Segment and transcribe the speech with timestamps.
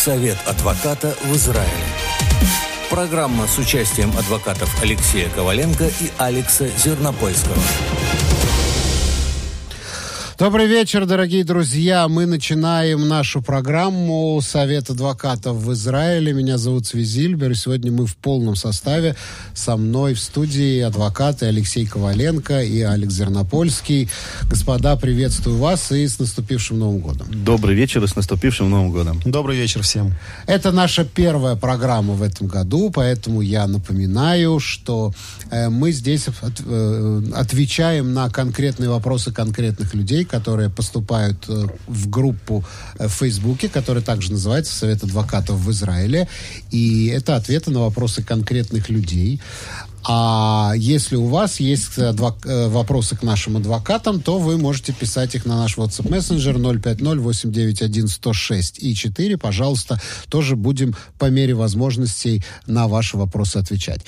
[0.00, 1.68] Совет адвоката в Израиле.
[2.88, 7.58] Программа с участием адвокатов Алексея Коваленко и Алекса Зернопольского.
[10.40, 12.08] Добрый вечер, дорогие друзья.
[12.08, 16.32] Мы начинаем нашу программу «Совет адвокатов в Израиле».
[16.32, 17.54] Меня зовут Свизильбер.
[17.54, 19.16] Сегодня мы в полном составе.
[19.52, 24.08] Со мной в студии адвокаты Алексей Коваленко и Алекс Зернопольский.
[24.48, 27.26] Господа, приветствую вас и с наступившим Новым годом.
[27.44, 29.20] Добрый вечер и с наступившим Новым годом.
[29.26, 30.14] Добрый вечер всем.
[30.46, 35.12] Это наша первая программа в этом году, поэтому я напоминаю, что
[35.50, 42.64] э, мы здесь э, отвечаем на конкретные вопросы конкретных людей, которые поступают э, в группу
[42.98, 46.28] э, в Фейсбуке, которая также называется «Совет адвокатов в Израиле».
[46.70, 49.40] И это ответы на вопросы конкретных людей.
[50.04, 52.46] А если у вас есть адвок...
[52.46, 58.78] Э, вопросы к нашим адвокатам, то вы можете писать их на наш WhatsApp мессенджер 050-891-106
[58.78, 59.36] и 4.
[59.36, 64.00] Пожалуйста, тоже будем по мере возможностей на ваши вопросы отвечать.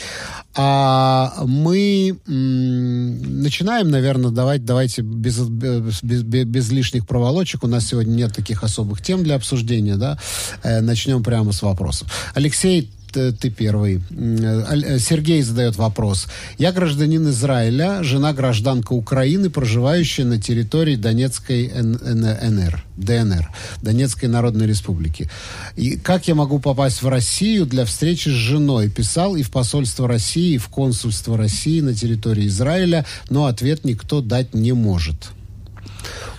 [0.54, 7.64] А мы начинаем, наверное, давайте, давайте без, без, без, без лишних проволочек.
[7.64, 10.18] У нас сегодня нет таких особых тем для обсуждения, да.
[10.62, 12.08] Э, начнем прямо с вопросов.
[12.34, 14.00] Алексей, ты первый.
[14.10, 16.28] Э, Сергей задает вопрос.
[16.58, 23.50] Я гражданин Израиля, жена гражданка Украины, проживающая на территории Донецкой НР, ДНР,
[23.82, 25.30] Донецкой Народной Республики.
[25.76, 28.88] И как я могу попасть в Россию для встречи с женой?
[28.90, 34.20] Писал и в посольство России, и в консульство России на территории Израиля, но ответ никто
[34.20, 35.32] дать не может.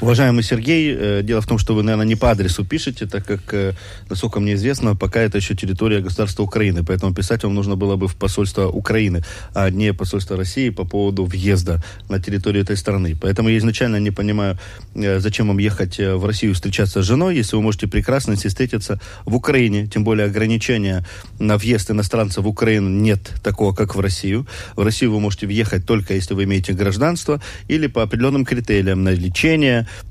[0.02, 3.53] Уважаемый Сергей, э, дело в том, что вы, наверное, не по адресу пишете, так как,
[3.53, 3.73] э,
[4.09, 8.08] насколько мне известно, пока это еще территория государства Украины, поэтому писать вам нужно было бы
[8.08, 13.16] в посольство Украины, а не посольство России по поводу въезда на территорию этой страны.
[13.22, 14.58] Поэтому я изначально не понимаю,
[14.95, 19.36] э, зачем вам ехать в Россию встречаться с женой, если вы можете прекрасно встретиться в
[19.36, 21.06] Украине, тем более ограничения
[21.39, 24.47] на въезд иностранцев в Украину нет такого, как в Россию.
[24.75, 29.09] В Россию вы можете въехать только если вы имеете гражданство или по определенным критериям на
[29.09, 29.53] лечение,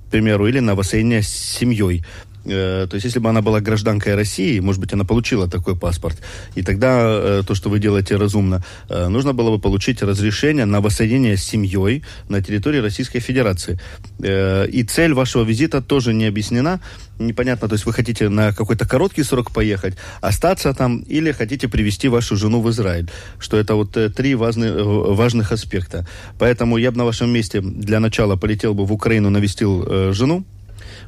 [0.07, 2.05] к примеру, или воссоединение с семьей.
[2.45, 6.19] Э, то есть, если бы она была гражданкой России, может быть, она получила такой паспорт,
[6.55, 10.81] и тогда э, то, что вы делаете разумно, э, нужно было бы получить разрешение на
[10.81, 13.79] воссоединение с семьей на территории Российской Федерации.
[14.21, 16.81] И цель вашего визита тоже не объяснена.
[17.19, 22.09] Непонятно, то есть вы хотите на какой-то короткий срок поехать, остаться там, или хотите привести
[22.09, 23.09] вашу жену в Израиль,
[23.39, 26.07] что это вот три важные, важных аспекта.
[26.39, 30.45] Поэтому я бы на вашем месте для начала полетел бы в Украину, навестил жену,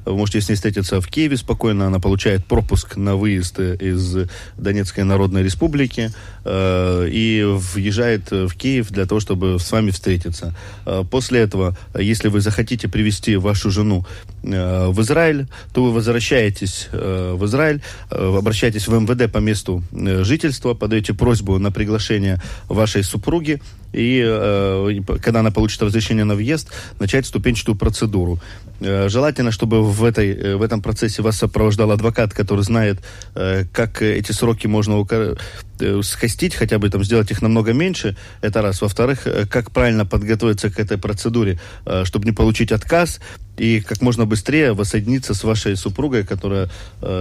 [0.05, 1.87] вы можете с ней встретиться в Киеве спокойно.
[1.87, 6.11] Она получает пропуск на выезд из Донецкой Народной Республики
[6.45, 10.55] э, и въезжает в Киев для того, чтобы с вами встретиться.
[10.87, 14.07] Э, после этого, если вы захотите привести вашу жену
[14.43, 19.83] э, в Израиль, то вы возвращаетесь э, в Израиль, э, обращаетесь в МВД по месту
[19.93, 23.61] э, жительства, подаете просьбу на приглашение вашей супруги
[23.95, 28.41] и э, когда она получит разрешение на въезд, начать ступенчатую процедуру.
[28.81, 32.99] Э, желательно, чтобы в, этой, э, в этом процессе вас сопровождал адвокат, который знает,
[33.35, 35.37] э, как эти сроки можно укор...
[35.81, 38.81] Э, скостить, хотя бы там сделать их намного меньше, это раз.
[38.81, 41.59] Во-вторых, как правильно подготовиться к этой процедуре,
[42.05, 43.19] чтобы не получить отказ
[43.59, 46.71] и как можно быстрее воссоединиться с вашей супругой, которая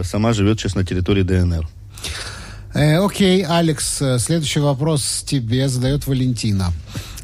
[0.03, 1.67] сама живет сейчас на территории ДНР.
[2.75, 6.73] Э, окей, Алекс, следующий вопрос тебе задает Валентина.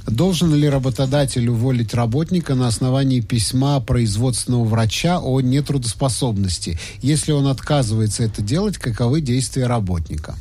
[0.09, 6.79] Должен ли работодатель уволить работника на основании письма производственного врача о нетрудоспособности?
[7.01, 10.35] Если он отказывается это делать, каковы действия работника?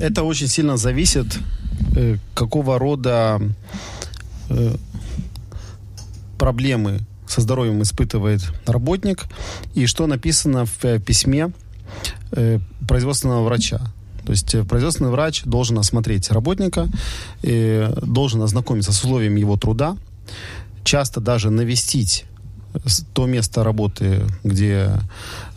[0.00, 1.26] Это очень сильно зависит,
[1.96, 3.40] э, какого рода
[4.50, 4.76] э,
[6.38, 9.24] проблемы со здоровьем испытывает работник
[9.74, 11.52] и что написано в э, письме
[12.86, 13.80] производственного врача.
[14.26, 16.88] То есть э, производственный врач должен осмотреть работника,
[17.42, 19.96] э, должен ознакомиться с условиями его труда,
[20.84, 22.24] часто даже навестить
[23.14, 24.90] то место работы, где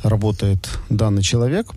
[0.04, 1.68] работает данный человек,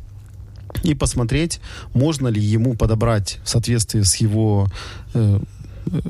[0.84, 1.60] и посмотреть,
[1.94, 4.68] можно ли ему подобрать в соответствии с его
[5.14, 5.40] э,
[5.86, 6.00] э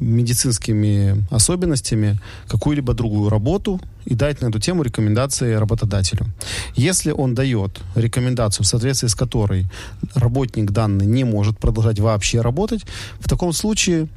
[0.00, 2.18] медицинскими особенностями
[2.48, 6.26] какую-либо другую работу и дать на эту тему рекомендации работодателю.
[6.74, 9.66] Если он дает рекомендацию, в соответствии с которой
[10.14, 12.84] работник данный не может продолжать вообще работать,
[13.20, 14.08] в таком случае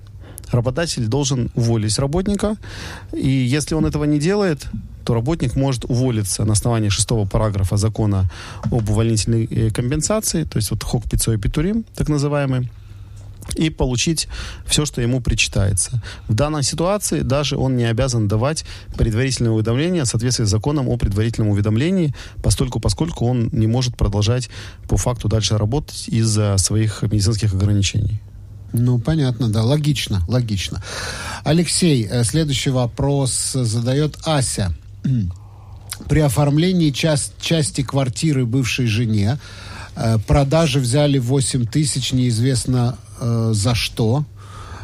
[0.51, 2.57] работодатель должен уволить работника,
[3.13, 4.67] и если он этого не делает,
[5.03, 8.29] то работник может уволиться на основании шестого параграфа закона
[8.63, 12.69] об увольнительной э, компенсации, то есть вот ХОК 500 и Петурим, так называемый,
[13.53, 14.27] и получить
[14.65, 16.01] все, что ему причитается.
[16.27, 18.65] В данной ситуации даже он не обязан давать
[18.97, 24.49] предварительное уведомление в соответствии с законом о предварительном уведомлении, постольку, поскольку он не может продолжать
[24.87, 28.19] по факту дальше работать из-за своих медицинских ограничений.
[28.77, 30.83] Ну, понятно, да, логично, логично.
[31.43, 34.73] Алексей, э, следующий вопрос задает Ася.
[36.09, 39.39] При оформлении част, части квартиры бывшей жене
[39.95, 44.25] э, продажи взяли 8 тысяч, неизвестно э, за что.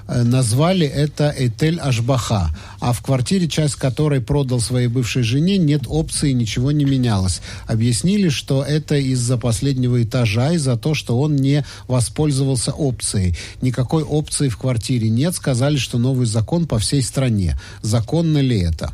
[0.08, 2.50] Э, назвали это Этель Ашбаха.
[2.80, 7.42] А в квартире, часть которой продал своей бывшей жене, нет опции, ничего не менялось.
[7.66, 13.38] Объяснили, что это из-за последнего этажа, из-за того, что он не воспользовался опцией.
[13.62, 15.36] Никакой опции в квартире нет.
[15.36, 17.58] Сказали, что новый закон по всей стране.
[17.82, 18.92] Законно ли это?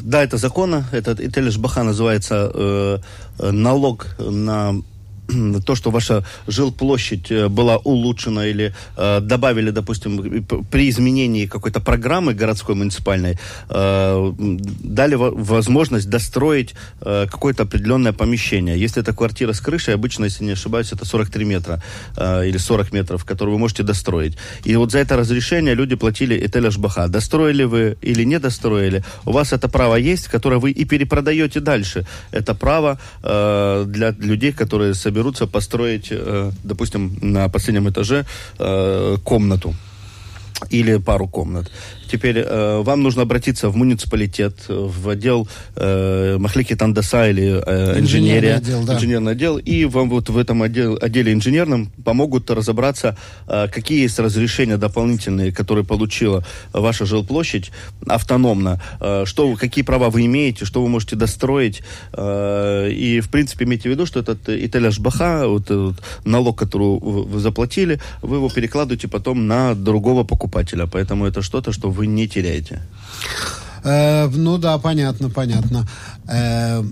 [0.00, 0.88] Да, это законно.
[0.92, 2.98] Этот Этель Ашбаха называется э,
[3.38, 4.74] э налог на
[5.66, 12.34] то, что ваша жилплощадь э, была улучшена или э, добавили, допустим, при изменении какой-то программы
[12.34, 13.38] городской муниципальной,
[13.68, 18.78] э, дали возможность достроить э, какое-то определенное помещение.
[18.78, 21.82] Если это квартира с крышей, обычно, если не ошибаюсь, это 43 метра
[22.16, 24.36] э, или 40 метров, которые вы можете достроить.
[24.64, 27.08] И вот за это разрешение люди платили Этель Ашбаха.
[27.08, 32.06] Достроили вы или не достроили, у вас это право есть, которое вы и перепродаете дальше.
[32.32, 38.24] Это право э, для людей, которые собираются берутся построить, э, допустим, на последнем этаже
[38.58, 39.74] э, комнату
[40.72, 41.70] или пару комнат.
[42.10, 48.56] Теперь э, вам нужно обратиться в муниципалитет, в отдел э, Махлики Тандаса или э, инженерия,
[48.56, 48.96] отдел, да.
[48.96, 53.16] инженерный отдел, и вам вот в этом отдел, отделе инженерном помогут разобраться,
[53.46, 57.70] э, какие есть разрешения дополнительные, которые получила ваша жилплощадь
[58.06, 63.66] автономно, э, что, какие права вы имеете, что вы можете достроить, э, и, в принципе,
[63.66, 68.48] имейте в виду, что этот Ителяш Баха, вот, вот налог, который вы заплатили, вы его
[68.48, 72.80] перекладываете потом на другого покупателя, поэтому это что-то, что вы вы не теряете.
[73.84, 75.86] Э, ну да, понятно, понятно.
[76.26, 76.82] Э,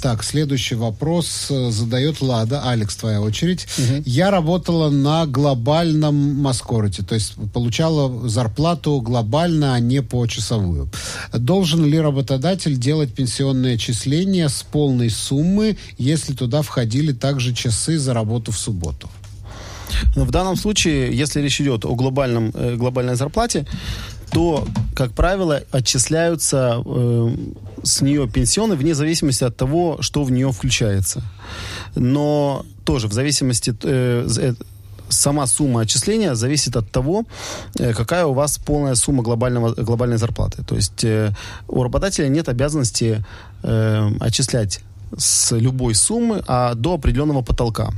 [0.00, 2.62] так, следующий вопрос э, задает Лада.
[2.70, 3.66] Алекс, твоя очередь.
[3.78, 4.02] Угу.
[4.06, 10.88] Я работала на глобальном маскороте, то есть получала зарплату глобально, а не по часовую.
[11.32, 18.14] Должен ли работодатель делать пенсионные отчисления с полной суммы, если туда входили также часы за
[18.14, 19.10] работу в субботу?
[20.16, 23.66] Но в данном случае, если речь идет о глобальном, э, глобальной зарплате,
[24.30, 27.36] то, как правило, отчисляются э,
[27.82, 31.22] с нее пенсионы вне зависимости от того, что в нее включается.
[31.94, 33.74] Но тоже в зависимости...
[33.82, 34.54] Э, э
[35.10, 37.24] сама сумма отчисления зависит от того,
[37.78, 40.62] э, какая у вас полная сумма глобального, глобальной зарплаты.
[40.64, 41.32] То есть э,
[41.68, 43.24] у работодателя нет обязанности
[43.62, 44.80] э, отчислять
[45.16, 47.90] с любой суммы, а до определенного потолка.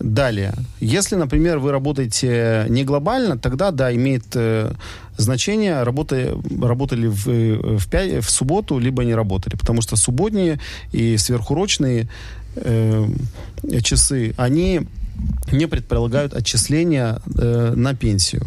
[0.00, 4.72] Далее, если, например, вы работаете не глобально, тогда, да, имеет э,
[5.16, 9.56] значение, работа, работали в, в, 5, в субботу, либо не работали.
[9.56, 10.60] Потому что субботние
[10.92, 12.08] и сверхурочные
[12.56, 13.08] э,
[13.82, 14.86] часы, они
[15.52, 18.42] не предполагают отчисления э, на пенсию.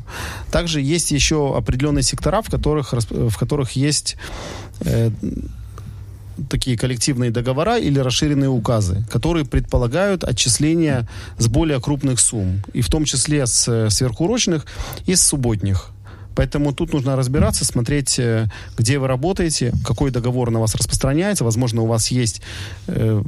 [0.51, 4.17] Также есть еще определенные сектора, в которых, в которых есть
[4.81, 5.11] э,
[6.49, 11.07] такие коллективные договора или расширенные указы, которые предполагают отчисления
[11.38, 14.65] с более крупных сумм, и в том числе с э, сверхурочных
[15.05, 15.91] и с субботних.
[16.35, 18.47] Поэтому тут нужно разбираться, смотреть, э,
[18.77, 21.43] где вы работаете, какой договор на вас распространяется.
[21.43, 22.41] Возможно, у вас есть
[22.88, 23.21] э,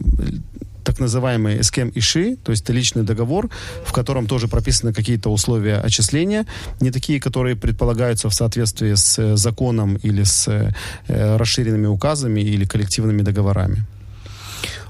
[0.83, 3.49] так называемый эскем ИШИ, то есть это личный договор,
[3.85, 6.45] в котором тоже прописаны какие-то условия отчисления,
[6.81, 12.65] не такие, которые предполагаются в соответствии с э, законом или с э, расширенными указами или
[12.65, 13.85] коллективными договорами.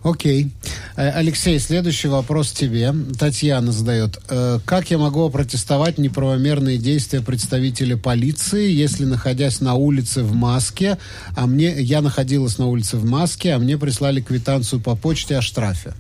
[0.04, 0.52] Окей.
[0.96, 2.94] Э, Алексей, следующий вопрос тебе.
[3.18, 4.20] Татьяна задает.
[4.30, 10.98] Э, как я могу опротестовать неправомерные действия представителя полиции, если, находясь на улице в маске,
[11.36, 15.42] а мне, я находилась на улице в маске, а мне прислали квитанцию по почте о
[15.42, 15.94] штрафе?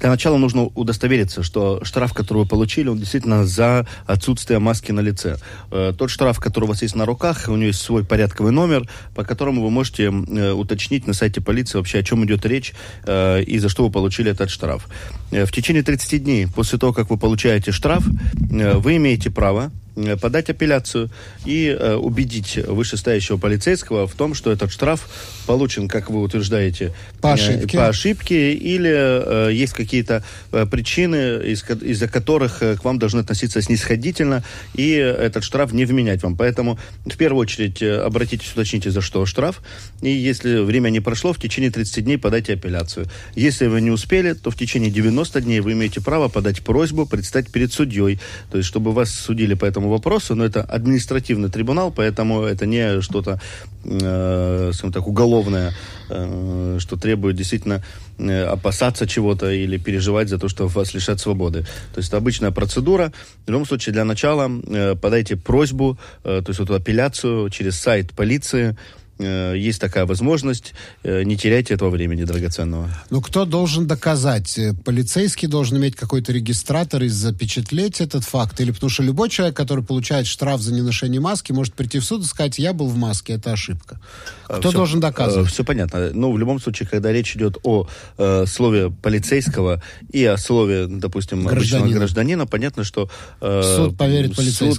[0.00, 5.00] Для начала нужно удостовериться, что штраф, который вы получили, он действительно за отсутствие маски на
[5.00, 5.38] лице.
[5.70, 8.88] Э, тот штраф, который у вас есть на руках, у него есть свой порядковый номер,
[9.14, 12.74] по которому вы можете э, уточнить на сайте полиции вообще, о чем идет речь
[13.06, 14.88] э, и за что вы получили этот штраф.
[15.30, 19.72] В течение 30 дней после того, как вы получаете штраф, вы имеете право
[20.20, 21.10] подать апелляцию
[21.44, 25.08] и э, убедить вышестоящего полицейского в том, что этот штраф
[25.46, 30.22] получен, как вы утверждаете, по ошибке, по ошибке или э, есть какие-то
[30.52, 36.22] э, причины, из, из-за которых к вам должны относиться снисходительно и этот штраф не вменять
[36.22, 36.36] вам.
[36.36, 39.62] Поэтому в первую очередь обратитесь, уточните, за что штраф,
[40.02, 43.06] и если время не прошло, в течение 30 дней подайте апелляцию.
[43.34, 47.50] Если вы не успели, то в течение 90 дней вы имеете право подать просьбу предстать
[47.50, 52.42] перед судьей, то есть чтобы вас судили по этому вопросу, но это административный трибунал, поэтому
[52.42, 53.40] это не что-то,
[53.84, 55.72] э, скажем так, уголовное,
[56.08, 57.84] э, что требует действительно
[58.18, 61.62] э, опасаться чего-то или переживать за то, что вас лишат свободы.
[61.94, 63.12] То есть это обычная процедура.
[63.46, 68.12] В любом случае, для начала э, подайте просьбу, э, то есть эту апелляцию через сайт
[68.12, 68.76] полиции,
[69.18, 72.90] есть такая возможность, э, не теряйте этого времени драгоценного.
[73.10, 74.58] Ну, кто должен доказать?
[74.58, 78.60] Э, полицейский должен иметь какой-то регистратор и запечатлеть этот факт?
[78.60, 82.22] Или потому что любой человек, который получает штраф за неношение маски, может прийти в суд
[82.22, 84.00] и сказать, я был в маске, это ошибка.
[84.44, 85.50] Кто все, должен доказывать?
[85.50, 86.10] Все понятно.
[86.12, 89.82] Ну, в любом случае, когда речь идет о э, слове полицейского
[90.12, 93.08] и о слове, допустим, гражданина, обычного гражданина, понятно, что
[93.40, 94.36] э, суд поверит.
[94.36, 94.78] Суд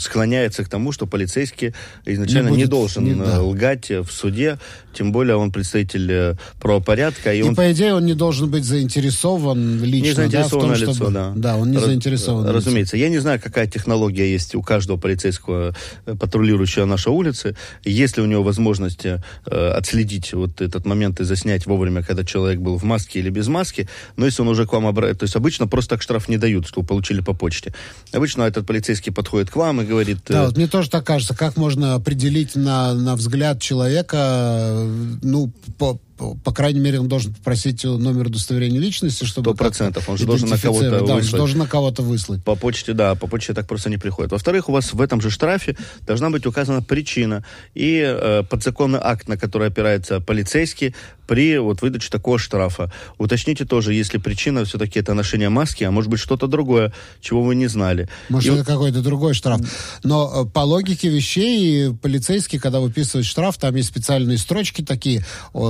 [0.00, 1.74] склоняется к тому, что полицейский
[2.04, 4.58] изначально не, будет, не должен не, да лгать в суде,
[4.98, 7.32] тем более он представитель э, правопорядка.
[7.32, 7.54] И, и он...
[7.54, 11.12] по идее, он не должен быть заинтересован лично, не заинтересован да, в том, лицо, чтобы...
[11.12, 11.32] да.
[11.36, 11.86] Да, он не Раз...
[11.86, 12.48] заинтересован.
[12.48, 12.96] Разумеется.
[12.96, 15.74] Я не знаю, какая технология есть у каждого полицейского,
[16.06, 17.56] э, патрулирующего наши улицы.
[17.84, 22.76] Если у него возможность э, отследить вот этот момент и заснять вовремя, когда человек был
[22.76, 25.20] в маске или без маски, но если он уже к вам обратится...
[25.20, 27.72] То есть обычно просто так штраф не дают, что вы получили по почте.
[28.12, 30.18] Обычно этот полицейский подходит к вам и говорит...
[30.26, 34.84] Да, вот мне тоже так кажется, как можно определить на, на взгляд взгляд человека,
[35.22, 39.50] ну, по, по крайней мере, он должен попросить номер удостоверения личности, чтобы...
[39.50, 40.08] Сто процентов.
[40.08, 41.32] Он же должен на кого-то да, выслать.
[41.32, 42.44] Он должен на кого-то выслать.
[42.44, 44.32] По почте, да, по почте так просто не приходит.
[44.32, 47.44] Во-вторых, у вас в этом же штрафе должна быть указана причина
[47.74, 50.94] и э, подзаконный акт, на который опирается полицейский
[51.26, 52.90] при вот выдаче такого штрафа.
[53.18, 57.54] Уточните тоже, если причина все-таки это ношение маски, а может быть что-то другое, чего вы
[57.54, 58.08] не знали.
[58.30, 58.56] Может, и...
[58.56, 59.60] это какой-то другой штраф.
[60.02, 65.24] Но э, по логике вещей полицейский, когда выписывает штраф, там есть специальные строчки такие,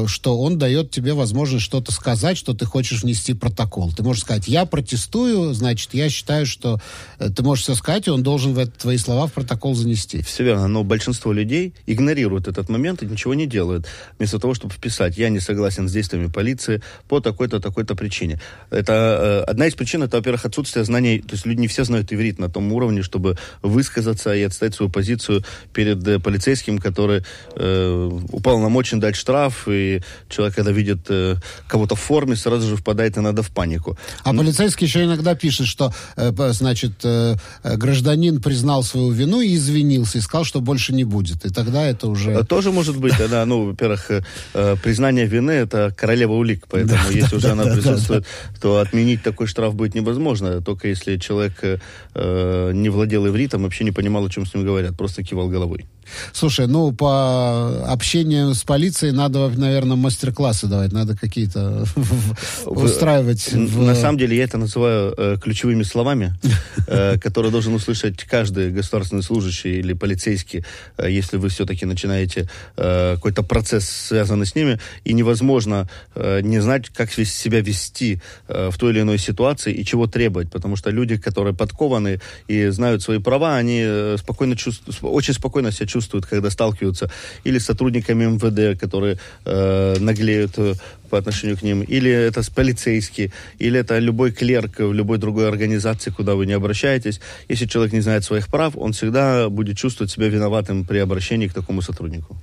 [0.06, 3.92] что он дает тебе возможность что-то сказать, что ты хочешь внести протокол.
[3.92, 6.80] Ты можешь сказать, я протестую, значит, я считаю, что
[7.18, 10.22] э, ты можешь все сказать, и он должен в это, твои слова в протокол занести.
[10.22, 13.86] Все верно, но большинство людей игнорируют этот момент и ничего не делают.
[14.18, 18.40] Вместо того, чтобы вписать, я не согласен с действиями полиции по такой-то, такой-то причине.
[18.70, 22.12] Это э, одна из причин, это, во-первых, отсутствие знаний, то есть люди не все знают
[22.12, 28.10] иврит на том уровне, чтобы высказаться и отстать свою позицию перед э, полицейским, который э,
[28.30, 33.42] уполномочен дать штраф и человек, когда видит э, кого-то в форме, сразу же впадает иногда
[33.42, 33.96] в панику.
[34.24, 34.42] А Но...
[34.42, 40.20] полицейский еще иногда пишет, что, э, значит, э, гражданин признал свою вину и извинился, и
[40.20, 41.44] сказал, что больше не будет.
[41.44, 42.34] И тогда это уже...
[42.34, 43.44] А тоже может быть, да.
[43.46, 44.22] Ну, во-первых, э,
[44.54, 48.22] э, признание вины— это королева улик, поэтому да, если да, уже да, она да, присутствует,
[48.22, 53.84] да, то отменить такой штраф будет невозможно, только если человек э, не владел ивритом, вообще
[53.84, 55.86] не понимал, о чем с ним говорят, просто кивал головой.
[56.32, 61.84] Слушай, ну, по общению с полицией надо, наверное, мастер-классы давать, надо какие-то
[62.66, 63.52] устраивать.
[63.52, 66.34] На самом деле я это называю э, ключевыми словами,
[66.88, 70.64] э, которые должен услышать каждый государственный служащий или полицейский,
[70.96, 76.58] э, если вы все-таки начинаете э, какой-то процесс, связанный с ними, и невозможно э, не
[76.60, 80.90] знать, как себя вести э, в той или иной ситуации и чего требовать, потому что
[80.90, 85.98] люди, которые подкованы и знают свои права, они э, спокойно чувствуют, очень спокойно себя чувствуют
[85.98, 87.10] чувствуют, когда сталкиваются,
[87.44, 90.74] или с сотрудниками МВД, которые э, наглеют э,
[91.10, 96.10] по отношению к ним, или это полицейский, или это любой клерк в любой другой организации,
[96.10, 97.20] куда вы не обращаетесь.
[97.48, 101.54] Если человек не знает своих прав, он всегда будет чувствовать себя виноватым при обращении к
[101.54, 102.36] такому сотруднику.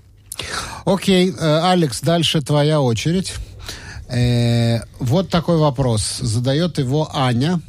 [0.86, 3.34] Окей, э, Алекс, дальше твоя очередь.
[4.10, 6.20] Э, вот такой вопрос.
[6.22, 7.60] Задает его Аня.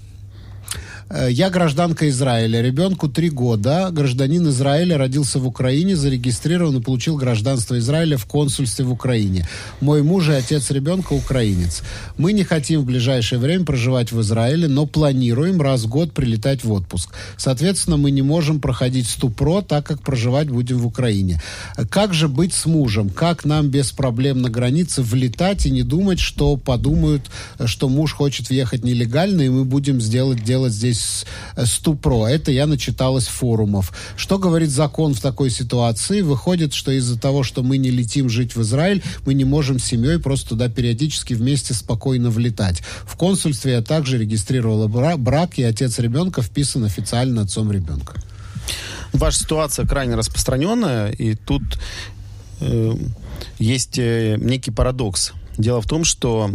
[1.09, 2.63] Э, я гражданка Израиля.
[2.63, 3.89] Ребенку три года.
[3.93, 9.47] Гражданин Израиля родился в Украине, зарегистрирован и получил гражданство Израиля в консульстве в Украине.
[9.81, 11.83] Мой муж и отец ребенка украинец.
[12.19, 16.65] Мы не хотим в ближайшее время проживать в Израиле, но планируем раз в год прилетать
[16.65, 17.11] в отпуск.
[17.37, 21.41] Соответственно, мы не можем проходить ступро, так как проживать будем в Украине.
[21.89, 23.11] Как же быть с мужем?
[23.11, 27.23] Как нам без проблем на границе влетать и не думать, что подумают,
[27.65, 31.25] что муж хочет въехать нелегально, и мы будем сделать, делать здесь с
[31.65, 32.27] Ступро.
[32.27, 33.93] Это я начиталась форумов.
[34.17, 36.21] Что говорит закон в такой ситуации?
[36.21, 39.85] Выходит, что из-за того, что мы не летим жить в Израиль, мы не можем с
[39.85, 42.83] семьей просто туда периодически вместе спокойно влетать.
[43.05, 48.15] В консульстве я также регистрировала брак, и отец ребенка вписан официально отцом ребенка.
[49.13, 51.63] Ваша ситуация крайне распространенная, и тут
[52.61, 52.95] э,
[53.59, 55.33] есть э, некий парадокс.
[55.57, 56.51] Дело в том, что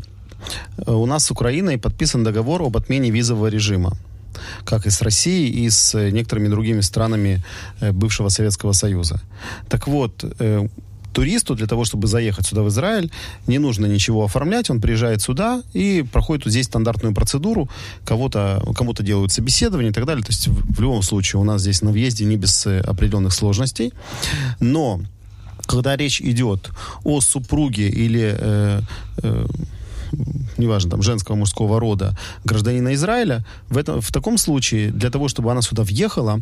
[0.78, 3.98] э, у нас с Украиной подписан договор об отмене визового режима
[4.64, 7.44] как и с Россией, и с э, некоторыми другими странами
[7.80, 9.22] э, бывшего Советского Союза.
[9.70, 10.24] Так вот,
[11.14, 13.12] туристу для того, чтобы заехать сюда в Израиль,
[13.48, 17.70] не нужно ничего оформлять, он приезжает сюда и проходит здесь стандартную процедуру,
[18.06, 20.24] кого-то, кому-то делают собеседование и так далее.
[20.24, 23.94] То есть в, в любом случае у нас здесь на въезде не без определенных сложностей.
[24.60, 25.02] Но
[25.66, 26.72] когда речь идет
[27.04, 28.82] о супруге или э,
[29.24, 29.48] э,
[30.58, 35.52] неважно, там, женского, мужского рода гражданина Израиля, в, этом, в таком случае, для того, чтобы
[35.52, 36.42] она сюда въехала,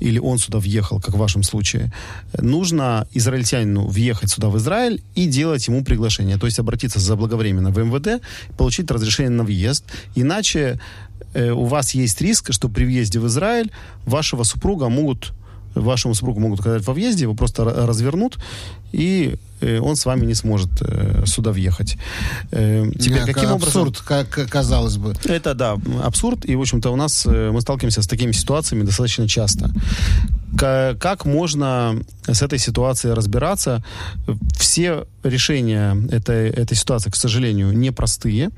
[0.00, 1.92] или он сюда въехал, как в вашем случае,
[2.38, 7.78] нужно израильтянину въехать сюда в Израиль и делать ему приглашение, то есть обратиться заблаговременно в
[7.78, 8.22] МВД,
[8.56, 9.84] получить разрешение на въезд,
[10.14, 10.80] иначе
[11.34, 13.70] э, у вас есть риск, что при въезде в Израиль
[14.04, 15.32] вашего супруга могут
[15.74, 18.38] вашему супругу могут оказать во въезде, его просто развернут,
[18.92, 21.96] и э, он с вами не сможет э, сюда въехать.
[22.50, 23.82] Э, теперь, каким образом...
[23.82, 25.14] Абсурд, как казалось бы.
[25.24, 29.70] Это, да, абсурд, и, в общем-то, у нас мы сталкиваемся с такими ситуациями достаточно часто.
[30.56, 33.84] Как можно с этой ситуацией разбираться?
[34.58, 38.50] Все решения этой, этой ситуации, к сожалению, непростые.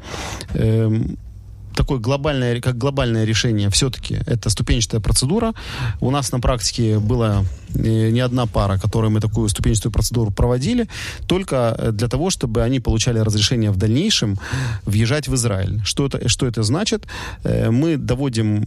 [1.74, 5.54] Такое глобальное, как глобальное решение все-таки это ступенчатая процедура.
[6.00, 10.88] У нас на практике была э, не одна пара, которой мы такую ступенчатую процедуру проводили,
[11.26, 14.38] только э, для того, чтобы они получали разрешение в дальнейшем
[14.84, 15.80] въезжать в Израиль.
[15.84, 17.06] Что это, что это значит?
[17.44, 18.62] Э, мы доводим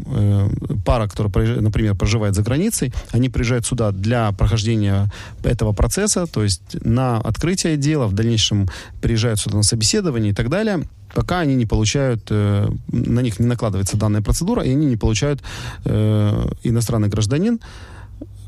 [0.85, 5.11] пара, которая, например, проживает за границей, они приезжают сюда для прохождения
[5.43, 8.67] этого процесса, то есть на открытие дела, в дальнейшем
[9.01, 10.85] приезжают сюда на собеседование и так далее
[11.15, 15.41] пока они не получают, э, на них не накладывается данная процедура, и они не получают
[15.85, 17.59] э, иностранный гражданин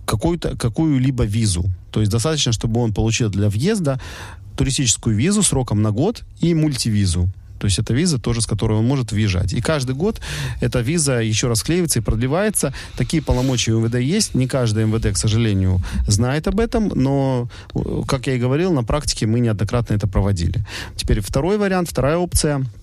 [0.06, 1.66] какую-то, какую-либо визу.
[1.92, 4.00] То есть достаточно, чтобы он получил для въезда
[4.58, 7.30] туристическую визу сроком на год и мультивизу.
[7.60, 9.54] То есть это виза тоже, с которой он может въезжать.
[9.54, 10.22] И каждый год
[10.62, 12.74] эта виза еще раз клеивается и продлевается.
[12.98, 14.36] Такие полномочия у МВД есть.
[14.36, 17.50] Не каждый МВД, к сожалению, знает об этом, но,
[18.08, 20.66] как я и говорил, на практике мы неоднократно это проводили.
[20.96, 22.66] Теперь второй вариант, вторая опция–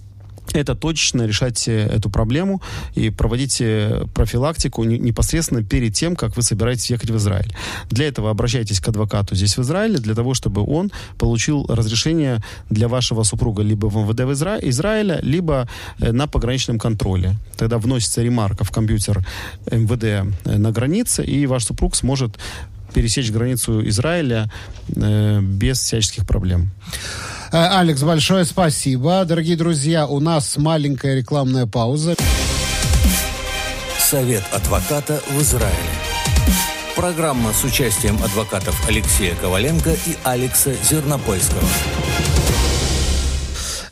[0.52, 2.60] это точечно решать э, эту проблему
[2.94, 7.52] и проводить э, профилактику непосредственно перед тем, как вы собираетесь ехать в Израиль.
[7.90, 12.88] Для этого обращайтесь к адвокату здесь в Израиле, для того, чтобы он получил разрешение для
[12.88, 14.58] вашего супруга либо в МВД в Изра...
[14.62, 17.36] Израиля, либо э, на пограничном контроле.
[17.56, 19.24] Тогда вносится ремарка в компьютер
[19.70, 22.38] МВД на границе, и ваш супруг сможет
[22.94, 24.50] пересечь границу Израиля
[24.94, 26.70] э, без всяческих проблем.
[27.52, 29.24] Э, Алекс, большое спасибо.
[29.24, 32.16] Дорогие друзья, у нас маленькая рекламная пауза.
[33.98, 35.74] Совет адвоката в Израиле.
[36.94, 41.68] Программа с участием адвокатов Алексея Коваленко и Алекса Зернопольского.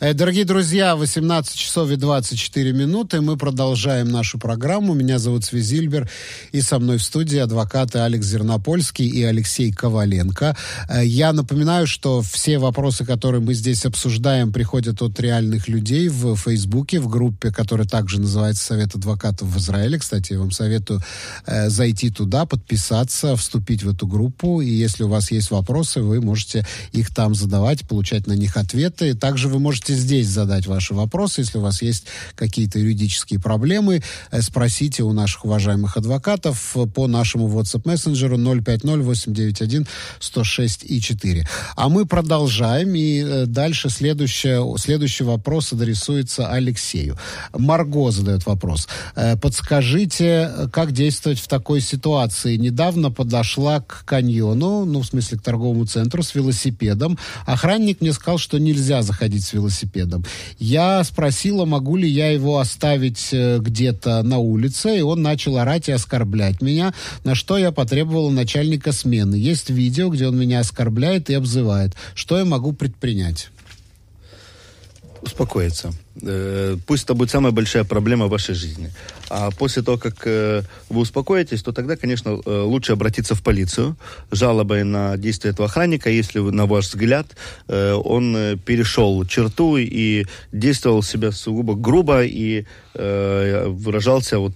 [0.03, 3.21] Э, дорогие друзья, 18 часов и 24 минуты.
[3.21, 4.93] Мы продолжаем нашу программу.
[4.93, 6.09] Меня зовут Свизильбер.
[6.51, 10.57] И со мной в студии адвокаты Алекс Зернопольский и Алексей Коваленко.
[10.89, 16.35] Э, я напоминаю, что все вопросы, которые мы здесь обсуждаем, приходят от реальных людей в
[16.35, 19.99] Фейсбуке, в группе, которая также называется Совет адвокатов в Израиле.
[19.99, 20.99] Кстати, я вам советую
[21.45, 24.59] э, зайти туда, подписаться, вступить в эту группу.
[24.59, 29.13] И если у вас есть вопросы, вы можете их там задавать, получать на них ответы.
[29.13, 31.41] Также вы можете можете здесь задать ваши вопросы.
[31.41, 34.01] Если у вас есть какие-то юридические проблемы,
[34.31, 41.47] э, спросите у наших уважаемых адвокатов по нашему WhatsApp мессенджеру 050-891-106 и 4.
[41.75, 47.17] А мы продолжаем, и э, дальше следующее, следующий вопрос адресуется Алексею.
[47.53, 48.87] Марго задает вопрос.
[49.15, 52.57] Э, подскажите, как действовать в такой ситуации?
[52.57, 57.17] Недавно подошла к каньону, ну, в смысле, к торговому центру с велосипедом.
[57.45, 60.23] Охранник мне сказал, что нельзя заходить с велосипедом велосипедом.
[60.59, 65.89] Я спросила, могу ли я его оставить э, где-то на улице, и он начал орать
[65.89, 66.93] и оскорблять меня,
[67.23, 69.35] на что я потребовала начальника смены.
[69.35, 71.93] Есть видео, где он меня оскорбляет и обзывает.
[72.15, 73.49] Что я могу предпринять?
[75.23, 75.93] Успокоиться.
[76.21, 78.91] Э, пусть это будет самая большая проблема в вашей жизни.
[79.29, 83.95] А после того, как э, вы успокоитесь, то тогда, конечно, э, лучше обратиться в полицию
[84.31, 87.27] жалобой на действия этого охранника, если, на ваш взгляд,
[87.67, 94.53] он перешел черту и действовал себя сугубо грубо и выражался вот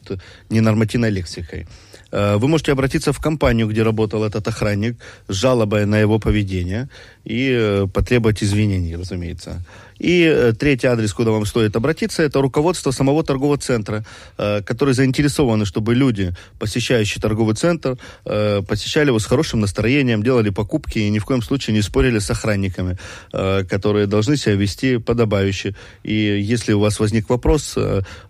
[0.49, 1.67] ненормативной лексикой.
[2.11, 6.89] Вы можете обратиться в компанию, где работал этот охранник, с жалобой на его поведение
[7.25, 9.65] и потребовать извинений, разумеется.
[9.99, 14.05] И э, третий адрес, куда вам стоит обратиться, это руководство самого торгового центра,
[14.37, 20.49] э, которые заинтересованы, чтобы люди, посещающие торговый центр, э, посещали его с хорошим настроением, делали
[20.49, 22.97] покупки и ни в коем случае не спорили с охранниками,
[23.31, 25.75] которые должны себя вести подобающе.
[26.03, 27.77] И если у вас возник вопрос,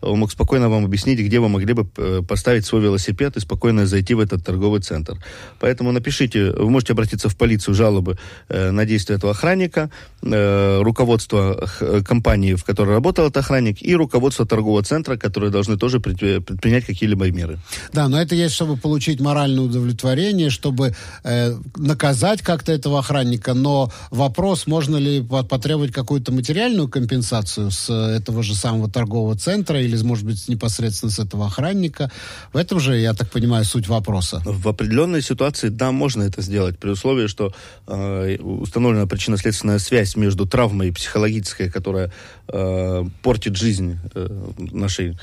[0.02, 1.86] он мог спокойно вам объяснить, где вы могли бы
[2.24, 5.18] поставить свой велосипед и спокойно зайти в этот торговый центр.
[5.60, 8.18] Поэтому напишите, вы можете обратиться в полицию жалобы
[8.50, 9.90] на действия этого охранника,
[10.22, 11.57] руководство
[12.06, 17.30] компании, в которой работал этот охранник, и руководство торгового центра, которые должны тоже предпринять какие-либо
[17.32, 17.60] меры.
[17.94, 23.92] Да, но это есть, чтобы получить моральное удовлетворение, чтобы э, наказать как-то этого охранника, но
[24.12, 30.26] вопрос, можно ли потребовать какую-то материальную компенсацию с этого же самого торгового центра или, может
[30.26, 32.12] быть, непосредственно с этого охранника,
[32.54, 34.42] в этом же, я так понимаю, суть вопроса.
[34.46, 37.54] В определенной ситуации, да, можно это сделать, при условии, что
[37.88, 42.12] э, установлена причинно-следственная связь между травмой и психологической политическая, которая
[42.48, 45.18] э, портит жизнь э, нашей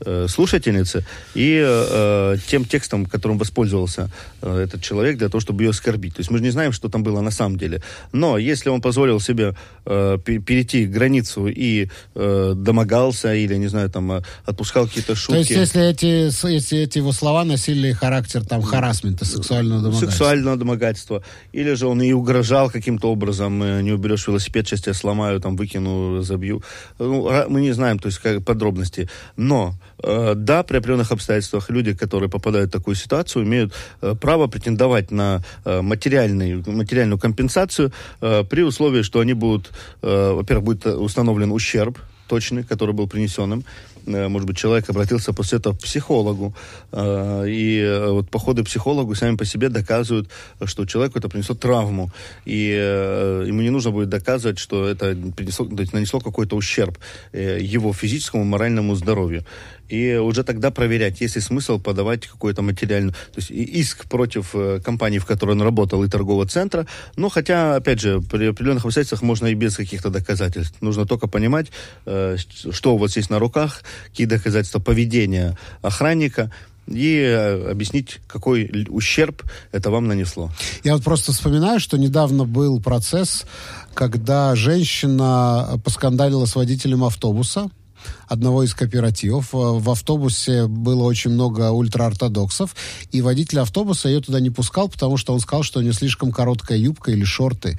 [0.00, 4.10] э, слушательницы, и э, тем текстом, которым воспользовался
[4.42, 6.14] э, этот человек для того, чтобы ее оскорбить.
[6.14, 7.82] То есть мы же не знаем, что там было на самом деле.
[8.12, 14.12] Но если он позволил себе э, перейти границу и э, домогался, или, не знаю, там,
[14.12, 15.32] э, отпускал какие-то шутки...
[15.32, 16.06] То есть если эти,
[16.52, 20.10] если эти его слова носили характер там харасмента, сексуального домогательства?
[20.10, 21.22] Сексуального домогательства.
[21.52, 25.56] Или же он и угрожал каким-то образом, э, не уберешь велосипед, сейчас я сломаю, там,
[25.56, 26.62] выкину, разобью.
[26.98, 29.08] Ну, мы не знаем, то есть, как, подробности.
[29.36, 34.46] Но Э, да, при определенных обстоятельствах люди, которые попадают в такую ситуацию, имеют э, право
[34.46, 39.70] претендовать на э, материальный, материальную компенсацию при условии, что они будут,
[40.02, 45.58] во-первых, будет установлен ущерб точный, который был принесен им, Э, может быть, человек обратился после
[45.58, 46.54] этого к психологу,
[46.92, 50.28] э, и э, вот походы к психологу сами по себе доказывают,
[50.64, 52.10] что человеку это принесет травму,
[52.44, 52.70] и
[53.46, 56.98] ему не нужно будет доказывать, что это принесло, нанесло какой-то ущерб
[57.32, 59.44] его физическому, моральному здоровью.
[59.88, 65.18] И уже тогда проверять, есть ли смысл подавать какой-то материальный, то есть иск против компании,
[65.18, 66.86] в которой он работал, и торгового центра.
[67.16, 70.80] Но хотя, опять же, при определенных обстоятельствах можно и без каких-то доказательств.
[70.80, 71.72] Нужно только понимать,
[72.04, 76.50] что у вас есть на руках, какие доказательства поведения охранника,
[76.86, 80.50] и э, объяснить, какой ущерб это вам нанесло.
[80.82, 83.46] Я вот просто вспоминаю, что недавно был процесс,
[83.94, 87.70] когда женщина поскандалила с водителем автобуса,
[88.26, 89.48] одного из кооперативов.
[89.52, 92.74] В автобусе было очень много ультраортодоксов,
[93.12, 96.32] и водитель автобуса ее туда не пускал, потому что он сказал, что у нее слишком
[96.32, 97.78] короткая юбка или шорты.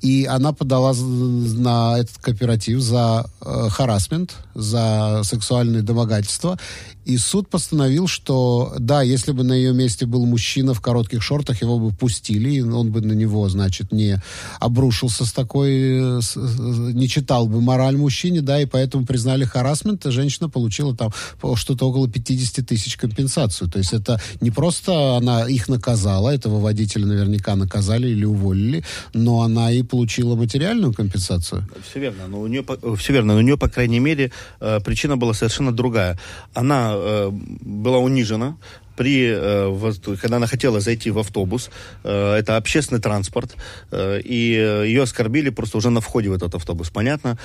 [0.00, 6.58] И она подала на этот кооператив за э, харасмент, за сексуальное домогательство.
[7.06, 11.62] И суд постановил, что да, если бы на ее месте был мужчина в коротких шортах,
[11.62, 14.20] его бы пустили, и он бы на него, значит, не
[14.58, 20.10] обрушился с такой, с, не читал бы мораль мужчине, да, и поэтому признали харасмент, и
[20.10, 21.12] женщина получила там
[21.54, 23.70] что-то около 50 тысяч компенсацию.
[23.70, 28.82] То есть это не просто она их наказала, этого водителя наверняка наказали или уволили,
[29.14, 31.68] но она и получила материальную компенсацию.
[31.88, 32.64] Все верно, но у нее,
[32.98, 36.18] все верно, но у нее, по крайней мере, э, причина была совершенно другая.
[36.52, 36.95] Она
[37.30, 38.56] была унижена,
[38.96, 41.70] при, э, когда она хотела зайти в автобус,
[42.04, 43.54] э, это общественный транспорт,
[43.92, 44.54] э, и
[44.86, 46.90] ее оскорбили просто уже на входе в этот автобус.
[46.90, 47.38] Понятно,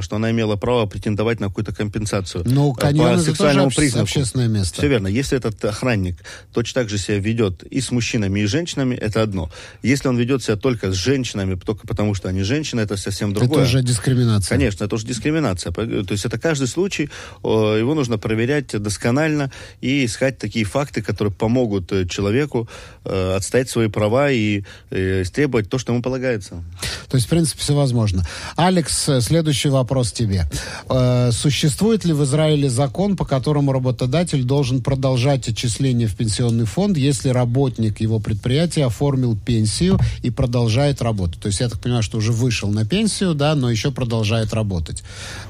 [0.00, 2.44] что она имела право претендовать на какую-то компенсацию.
[2.46, 4.04] Ну, каньон по сексуальному тоже признаку.
[4.04, 4.74] общественное место.
[4.78, 5.08] Все верно.
[5.08, 6.16] Если этот охранник
[6.52, 9.50] точно так же себя ведет и с мужчинами, и с женщинами, это одно.
[9.82, 13.60] Если он ведет себя только с женщинами, только потому что они женщины, это совсем другое.
[13.60, 14.56] Это уже дискриминация.
[14.56, 15.72] Конечно, это уже дискриминация.
[15.72, 17.08] То есть это каждый случай,
[17.42, 22.68] его нужно проверять досконально и искать такие факты, факты, которые помогут э, человеку
[23.04, 26.62] э, отстоять свои права и э, требовать то, что ему полагается.
[27.08, 28.24] То есть, в принципе, все возможно.
[28.56, 30.44] Алекс, э, следующий вопрос тебе.
[30.90, 36.96] Э, существует ли в Израиле закон, по которому работодатель должен продолжать отчисление в пенсионный фонд,
[36.96, 41.40] если работник его предприятия оформил пенсию и продолжает работать?
[41.40, 45.02] То есть, я так понимаю, что уже вышел на пенсию, да, но еще продолжает работать.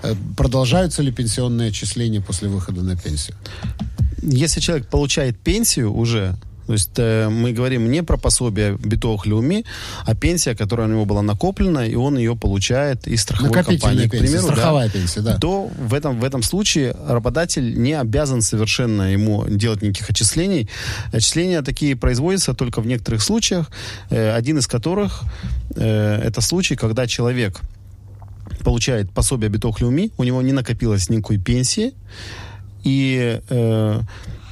[0.03, 3.37] Э, продолжаются ли пенсионные отчисления после выхода на пенсию?
[4.23, 6.37] Если человек получает пенсию уже,
[6.69, 9.65] то есть э, мы говорим не про пособие битовых люми,
[10.05, 14.11] а пенсия, которая у него была накоплена, и он ее получает из страховой компании, к
[14.11, 15.39] примеру, страховая да, пенсия, да.
[15.39, 20.69] то в этом, в этом случае работодатель не обязан совершенно ему делать никаких отчислений.
[21.11, 23.71] Отчисления такие производятся только в некоторых случаях,
[24.11, 25.23] э, один из которых
[25.75, 27.63] э, это случай, когда человек
[28.63, 31.95] получает пособие биток люми, у него не накопилось никакой пенсии,
[32.85, 34.01] И э,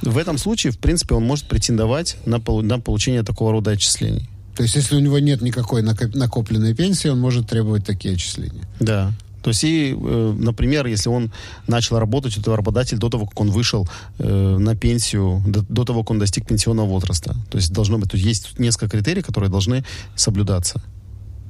[0.01, 4.29] в этом случае, в принципе, он может претендовать на, на получение такого рода отчислений.
[4.55, 8.67] То есть, если у него нет никакой накопленной пенсии, он может требовать такие отчисления?
[8.79, 9.13] Да.
[9.43, 11.31] То есть, и, э, например, если он
[11.67, 13.87] начал работать, это работодатель до того, как он вышел
[14.17, 17.35] э, на пенсию, до, до того, как он достиг пенсионного возраста.
[17.49, 19.85] То есть, должно быть, то есть, есть несколько критерий, которые должны
[20.15, 20.81] соблюдаться.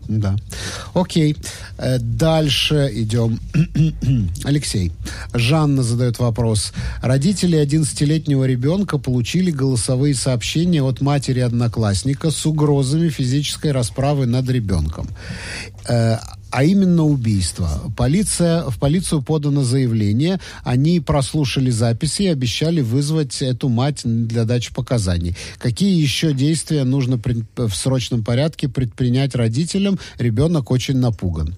[0.07, 0.35] Да.
[0.93, 1.35] Окей.
[1.77, 3.39] Э, дальше идем.
[4.43, 4.91] Алексей.
[5.33, 6.73] Жанна задает вопрос.
[7.01, 15.07] Родители 11-летнего ребенка получили голосовые сообщения от матери одноклассника с угрозами физической расправы над ребенком.
[15.87, 16.17] Э,
[16.49, 17.69] а именно убийство.
[17.95, 24.73] Полиция, в полицию подано заявление, они прослушали записи и обещали вызвать эту мать для дачи
[24.73, 25.35] показаний.
[25.57, 29.99] Какие еще действия нужно при, в срочном порядке предпринять родителям?
[30.17, 31.55] Ребенок очень напуган.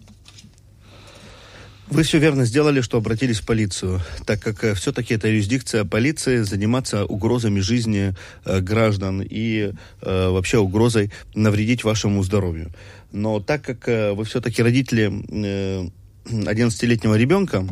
[1.89, 6.43] Вы все верно сделали, что обратились в полицию, так как э, все-таки это юрисдикция полиции
[6.43, 8.13] заниматься угрозами жизни
[8.45, 12.71] э, граждан и э, вообще угрозой навредить вашему здоровью.
[13.11, 15.89] Но так как э, вы все-таки родители э,
[16.25, 17.65] 11-летнего ребенка,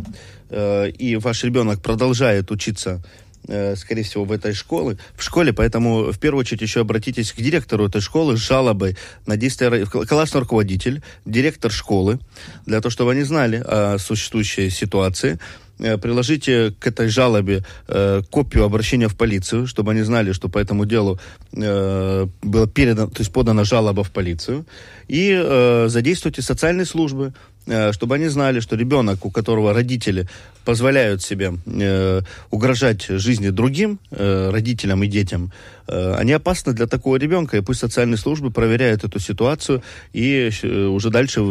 [0.50, 3.04] э, и ваш ребенок продолжает учиться
[3.48, 7.38] э, скорее всего, в этой школе, в школе, поэтому в первую очередь еще обратитесь к
[7.38, 12.20] директору этой школы с жалобой на действия классный руководитель, директор школы,
[12.66, 15.42] для того, чтобы они знали о существующей ситуации, Э,
[15.78, 20.86] приложите к этой жалобе э, копию обращения в полицию, чтобы они знали, что по этому
[20.86, 21.20] делу
[21.54, 24.66] э, было передано, то есть подана жалоба в полицию,
[25.08, 27.34] и э, задействуйте социальные службы,
[27.68, 30.28] э, чтобы они знали, что ребенок, у которого родители
[30.66, 37.16] позволяют себе э, угрожать жизни другим э, родителям и детям, э, они опасны для такого
[37.16, 39.82] ребенка, и пусть социальные службы проверяют эту ситуацию
[40.14, 41.42] и э, уже дальше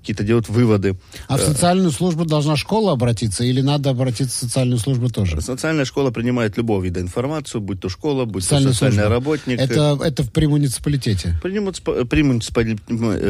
[0.00, 0.96] какие-то делают выводы.
[1.28, 5.40] А в социальную службу должна школа обратиться или надо обратиться в социальную службу тоже?
[5.40, 9.08] Социальная школа принимает любого вида информацию, будь то школа, будь то социальный служба.
[9.08, 9.58] работник.
[9.58, 11.38] Это, это в, при муниципалитете?
[11.42, 12.76] При, муниципа, при, муниципали,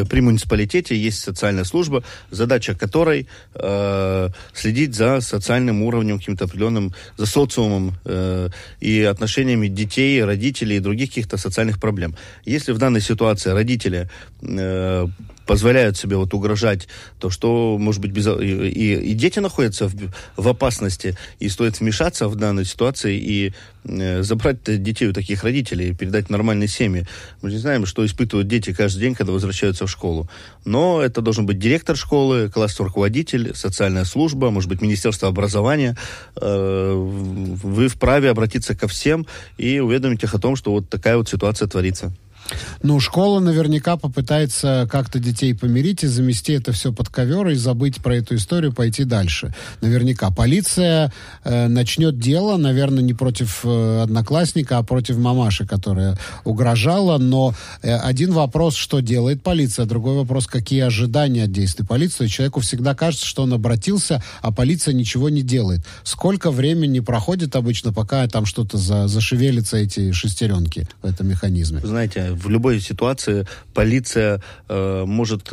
[0.04, 7.26] при муниципалитете есть социальная служба, задача которой э, следить за социальным уровнем, каким-то определенным, за
[7.26, 8.48] социумом э,
[8.80, 12.14] и отношениями детей, родителей и других каких-то социальных проблем.
[12.44, 14.08] Если в данной ситуации родители
[14.42, 15.06] э,
[15.46, 18.26] позволяют себе вот угрожать, то что, может быть, без...
[18.26, 19.94] и, и, дети находятся в,
[20.36, 23.54] в опасности, и стоит вмешаться в данной ситуации и
[23.84, 27.06] э, забрать детей у таких родителей, передать нормальной семье.
[27.42, 30.28] Мы не знаем, что испытывают дети каждый день, когда возвращаются в школу.
[30.64, 35.96] Но это должен быть директор школы, классный руководитель, социальная служба, может быть, Министерство образования.
[36.36, 39.26] Э, вы вправе обратиться ко всем
[39.58, 42.12] и уведомить их о том, что вот такая вот ситуация творится.
[42.82, 48.02] Ну, школа наверняка попытается как-то детей помирить и замести это все под ковер и забыть
[48.02, 49.54] про эту историю, пойти дальше.
[49.80, 50.30] Наверняка.
[50.30, 51.12] Полиция
[51.44, 57.18] э, начнет дело, наверное, не против э, одноклассника, а против мамаши, которая угрожала.
[57.18, 62.26] Но э, один вопрос, что делает полиция, другой вопрос, какие ожидания от действий полиции.
[62.26, 65.80] Человеку всегда кажется, что он обратился, а полиция ничего не делает.
[66.04, 71.80] Сколько времени проходит обычно, пока там что-то за, зашевелится, эти шестеренки в этом механизме?
[71.82, 75.52] Знаете, в любой ситуации полиция э, может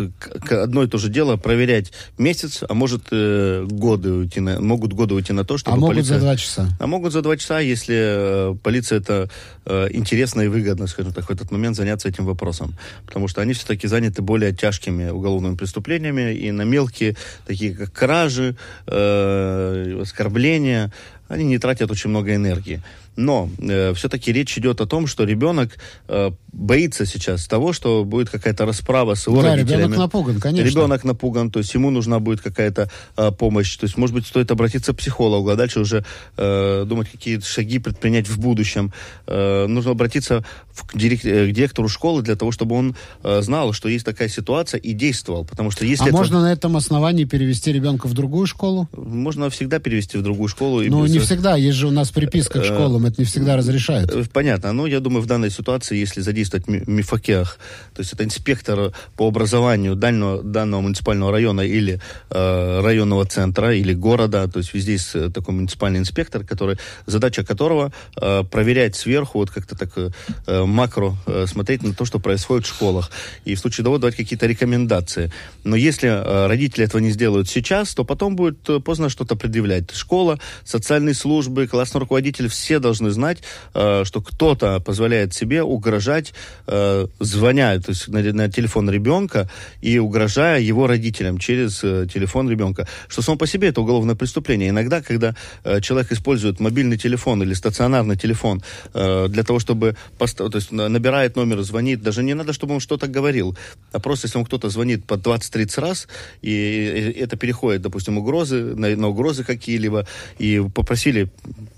[0.49, 5.15] одно и то же дело проверять месяц, а может э, годы уйти на, могут годы
[5.15, 6.19] уйти на то, чтобы а могут полиция...
[6.19, 6.69] за два часа.
[6.79, 9.29] А могут за два часа, если э, полиция это
[9.65, 13.53] э, интересно и выгодно, скажем так, в этот момент заняться этим вопросом, потому что они
[13.53, 17.15] все-таки заняты более тяжкими уголовными преступлениями и на мелкие,
[17.45, 18.55] такие как кражи,
[18.87, 20.91] э, оскорбления,
[21.27, 22.81] они не тратят очень много энергии.
[23.15, 28.29] Но э, все-таки речь идет о том, что ребенок э, боится сейчас того, что будет
[28.29, 29.81] какая-то расправа с его да, родителями.
[29.81, 30.69] ребенок напуган, конечно.
[30.69, 33.75] Ребенок напуган, то есть ему нужна будет какая-то э, помощь.
[33.77, 36.05] То есть, может быть, стоит обратиться к психологу, а дальше уже
[36.37, 38.93] э, думать, какие шаги предпринять в будущем.
[39.27, 43.41] Э, нужно обратиться в, к, директ, э, к директору школы для того, чтобы он э,
[43.41, 45.45] знал, что есть такая ситуация и действовал.
[45.45, 46.17] Потому что если а это...
[46.17, 48.87] можно на этом основании перевести ребенка в другую школу?
[48.95, 50.81] Можно всегда перевести в другую школу.
[50.81, 51.55] Ну, не всегда.
[51.55, 54.11] Есть же у нас приписка к э, школам нам это не всегда разрешают.
[54.11, 54.73] Э, понятно.
[54.73, 57.57] Ну, я думаю, в данной ситуации, если задействовать МИФАКЕХ,
[57.93, 63.93] то есть это инспектор по образованию данного, данного муниципального района или э, районного центра, или
[63.93, 69.39] города, то есть везде есть э, такой муниципальный инспектор, который, задача которого э, проверять сверху,
[69.39, 73.11] вот как-то так э, макро э, смотреть на то, что происходит в школах.
[73.45, 75.31] И в случае того давать какие-то рекомендации.
[75.63, 79.91] Но если э, родители этого не сделают сейчас, то потом будет поздно что-то предъявлять.
[79.91, 83.39] Школа, социальные службы, классный руководитель, все должны должны знать,
[83.73, 86.33] э, что кто-то позволяет себе угрожать,
[86.67, 89.49] э, звоня то есть на, на телефон ребенка
[89.81, 92.87] и угрожая его родителям через э, телефон ребенка.
[93.07, 94.69] Что сам по себе это уголовное преступление.
[94.69, 98.61] Иногда, когда э, человек использует мобильный телефон или стационарный телефон
[98.93, 103.07] для того, чтобы поста- то есть набирает номер, звонит, даже не надо, чтобы он что-то
[103.07, 103.57] говорил,
[103.91, 106.07] а просто если ему кто-то звонит по 20-30 раз,
[106.41, 110.05] и, и это переходит, допустим, угрозы, на, на угрозы какие-либо,
[110.39, 111.29] и попросили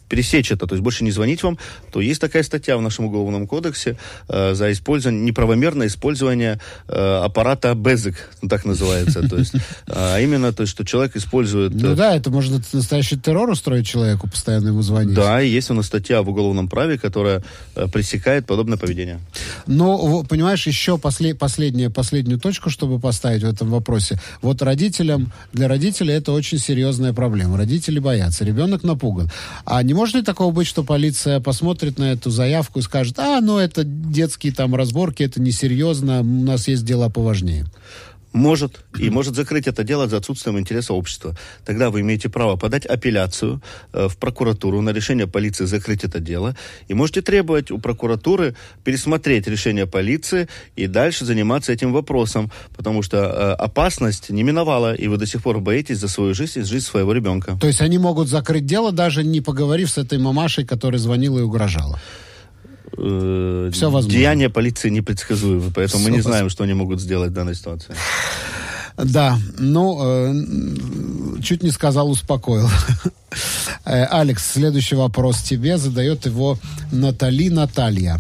[0.09, 1.57] пересечь это, то есть больше не звонить вам,
[1.91, 7.73] то есть такая статья в нашем уголовном кодексе э, за использование, неправомерное использование э, аппарата
[7.73, 9.53] безик, ну, так называется, то есть,
[9.87, 11.73] а именно, то есть, что человек использует...
[11.73, 15.15] Ну э, да, это можно настоящий террор устроить человеку, постоянно ему звонить.
[15.15, 17.43] Да, и есть у нас статья в уголовном праве, которая
[17.75, 19.19] э, пресекает подобное поведение.
[19.65, 24.19] Во- понимаешь, еще после, последнее, последнюю точку, чтобы поставить в этом вопросе.
[24.41, 27.57] Вот родителям, для родителей это очень серьезная проблема.
[27.57, 29.29] Родители боятся, ребенок напуган.
[29.65, 33.41] А не может ли такого быть, что полиция посмотрит на эту заявку и скажет, а,
[33.41, 37.65] ну это детские там разборки, это несерьезно, у нас есть дела поважнее.
[38.35, 41.37] Может, и может закрыть это дело за отсутствием интереса общества.
[41.63, 43.61] Тогда вы имеете право подать апелляцию
[43.93, 46.53] э, в прокуратуру на решение полиции закрыть это дело.
[46.89, 52.51] И можете требовать у прокуратуры пересмотреть решение полиции и дальше заниматься этим вопросом.
[52.75, 56.59] Потому что э, опасность не миновала, и вы до сих пор боитесь за свою жизнь
[56.59, 57.57] и жизнь своего ребенка.
[57.61, 61.43] То есть они могут закрыть дело, даже не поговорив с этой мамашей, которая звонила и
[61.43, 62.01] угрожала.
[62.97, 64.09] Э, возможно.
[64.09, 67.95] Деяния полиции непредсказуемы, поэтому мы Всё не знаем, что они могут сделать в данной ситуации.
[68.97, 72.69] Да, ну, э, чуть не сказал, успокоил.
[73.83, 76.57] Э, Алекс, следующий вопрос тебе задает его
[76.91, 78.19] Натали Наталья.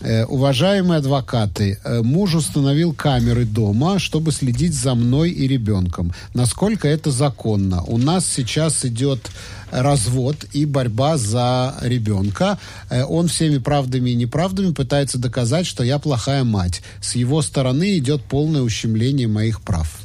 [0.00, 6.12] Э, Уважаемые адвокаты, э, муж установил камеры дома, чтобы следить за мной и ребенком.
[6.34, 7.82] Насколько это законно?
[7.82, 9.30] У нас сейчас идет
[9.72, 12.58] развод и борьба за ребенка.
[12.90, 16.82] Э, Он всеми правдами и неправдами пытается доказать, что я плохая мать.
[17.00, 19.98] С его стороны идет полное ущемление моих прав.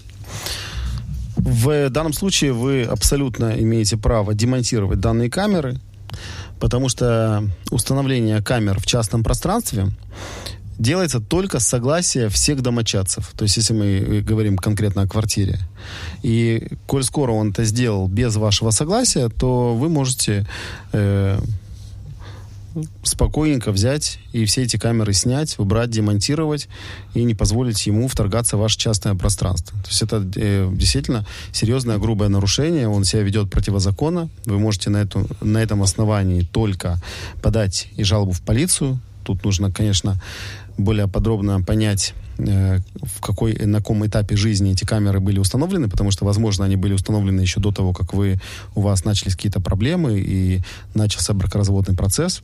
[1.37, 5.77] В данном случае вы абсолютно имеете право демонтировать данные камеры,
[6.63, 9.89] потому что установление камер в частном пространстве
[10.79, 13.33] делается только с согласия всех домочадцев.
[13.35, 15.59] То есть, если мы э, говорим конкретно о квартире.
[16.21, 20.47] И коль скоро он это сделал без вашего согласия, то вы можете
[20.93, 21.37] э,
[23.03, 26.67] спокойненько взять и все эти камеры снять, убрать, демонтировать
[27.13, 29.77] и не позволить ему вторгаться в ваше частное пространство.
[29.83, 34.97] То есть это э, действительно серьезное грубое нарушение, он себя ведет противозаконно, вы можете на,
[34.97, 36.99] эту, на этом основании только
[37.41, 38.99] подать и жалобу в полицию.
[39.23, 40.21] Тут нужно, конечно,
[40.77, 46.11] более подробно понять, э, в какой, на каком этапе жизни эти камеры были установлены, потому
[46.11, 48.39] что, возможно, они были установлены еще до того, как вы,
[48.75, 50.61] у вас начались какие-то проблемы и
[50.93, 52.41] начался бракоразводный процесс.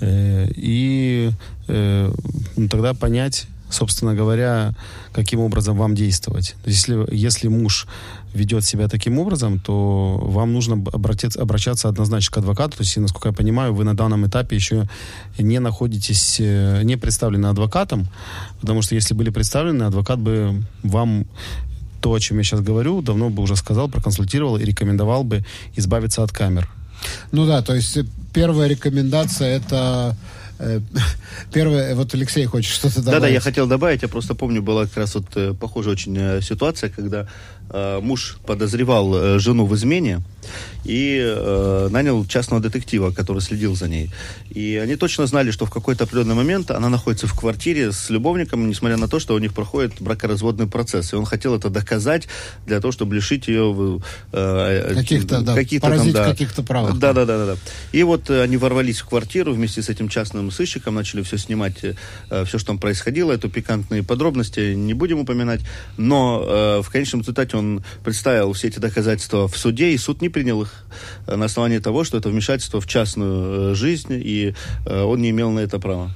[0.00, 1.30] Э, И
[1.68, 2.12] э,
[2.56, 4.74] ну, тогда понять, собственно говоря,
[5.12, 6.56] каким образом вам действовать.
[6.64, 7.86] Если, если муж
[8.34, 12.76] ведет себя таким образом, то вам нужно обратиться, обращаться однозначно к адвокату.
[12.76, 14.88] То есть, насколько я понимаю, вы на данном этапе еще
[15.38, 18.08] не находитесь, э, не представлены адвокатом,
[18.60, 21.26] потому что если были представлены, адвокат бы вам
[22.00, 25.44] то, о чем я сейчас говорю, давно бы уже сказал, проконсультировал и рекомендовал бы
[25.76, 26.68] избавиться от камер.
[27.32, 30.16] Ну да, то есть э, первая рекомендация это
[30.58, 30.80] э,
[31.52, 33.20] первое, вот Алексей хочет что-то добавить.
[33.20, 36.90] Да-да, я хотел добавить, я просто помню, была как раз вот э, похожая очень ситуация,
[36.90, 37.26] когда
[38.02, 40.20] муж подозревал э, жену в измене
[40.84, 44.10] и э, нанял частного детектива, который следил за ней.
[44.48, 48.66] И они точно знали, что в какой-то определенный момент она находится в квартире с любовником,
[48.68, 51.12] несмотря на то, что у них проходит бракоразводный процесс.
[51.12, 52.28] И он хотел это доказать
[52.66, 54.00] для того, чтобы лишить ее...
[54.32, 56.98] э, э, Каких-то, да, каких-то поразить в каких-то правах.
[56.98, 57.56] Да, да, да, да, да.
[57.92, 61.76] И вот э, они ворвались в квартиру вместе с этим частным сыщиком, начали все снимать,
[61.82, 65.60] э, все, что там происходило, это пикантные подробности, не будем упоминать.
[65.98, 70.28] Но э, в конечном результате он представил все эти доказательства в суде, и суд не
[70.28, 70.84] принял их
[71.26, 74.54] э, на основании того, что это вмешательство в частную э, жизнь, и
[74.86, 76.10] э, он не имел на это права.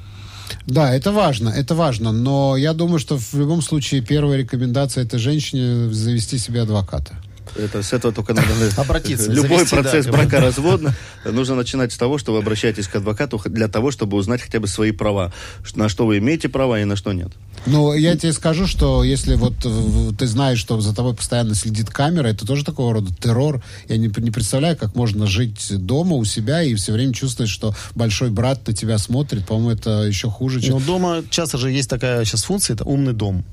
[0.66, 5.18] Да, это важно, это важно, но я думаю, что в любом случае первая рекомендация это
[5.18, 7.14] женщине завести себе адвоката.
[7.56, 8.48] Это, с этого только надо...
[8.76, 10.20] Обратиться, Любой завести, процесс как бы.
[10.20, 14.60] бракоразводно нужно начинать с того, что вы обращаетесь к адвокату для того, чтобы узнать хотя
[14.60, 15.32] бы свои права.
[15.74, 17.32] На что вы имеете права и на что нет.
[17.66, 21.90] Ну, я тебе скажу, что если вот в- ты знаешь, что за тобой постоянно следит
[21.90, 23.62] камера, это тоже такого рода террор.
[23.88, 27.74] Я не, не представляю, как можно жить дома у себя и все время чувствовать, что
[27.94, 29.46] большой брат на тебя смотрит.
[29.46, 30.74] По-моему, это еще хуже, чем...
[30.74, 33.44] Но дома часто же есть такая сейчас функция, это умный дом.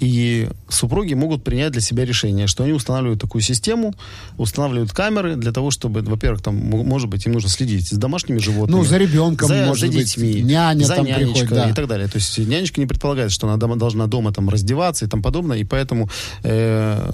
[0.00, 3.94] И супруги могут принять для себя решение, что они устанавливают такую систему,
[4.38, 8.80] устанавливают камеры для того, чтобы, во-первых, там, может быть, им нужно следить за домашними животными.
[8.80, 11.68] Ну, за ребенком, за, может за детьми, быть, няня за там приходит, да.
[11.68, 12.08] и так далее.
[12.08, 15.58] То есть нянечка не предполагает, что она дома, должна дома там раздеваться и тому подобное,
[15.58, 16.08] и поэтому
[16.44, 17.12] э,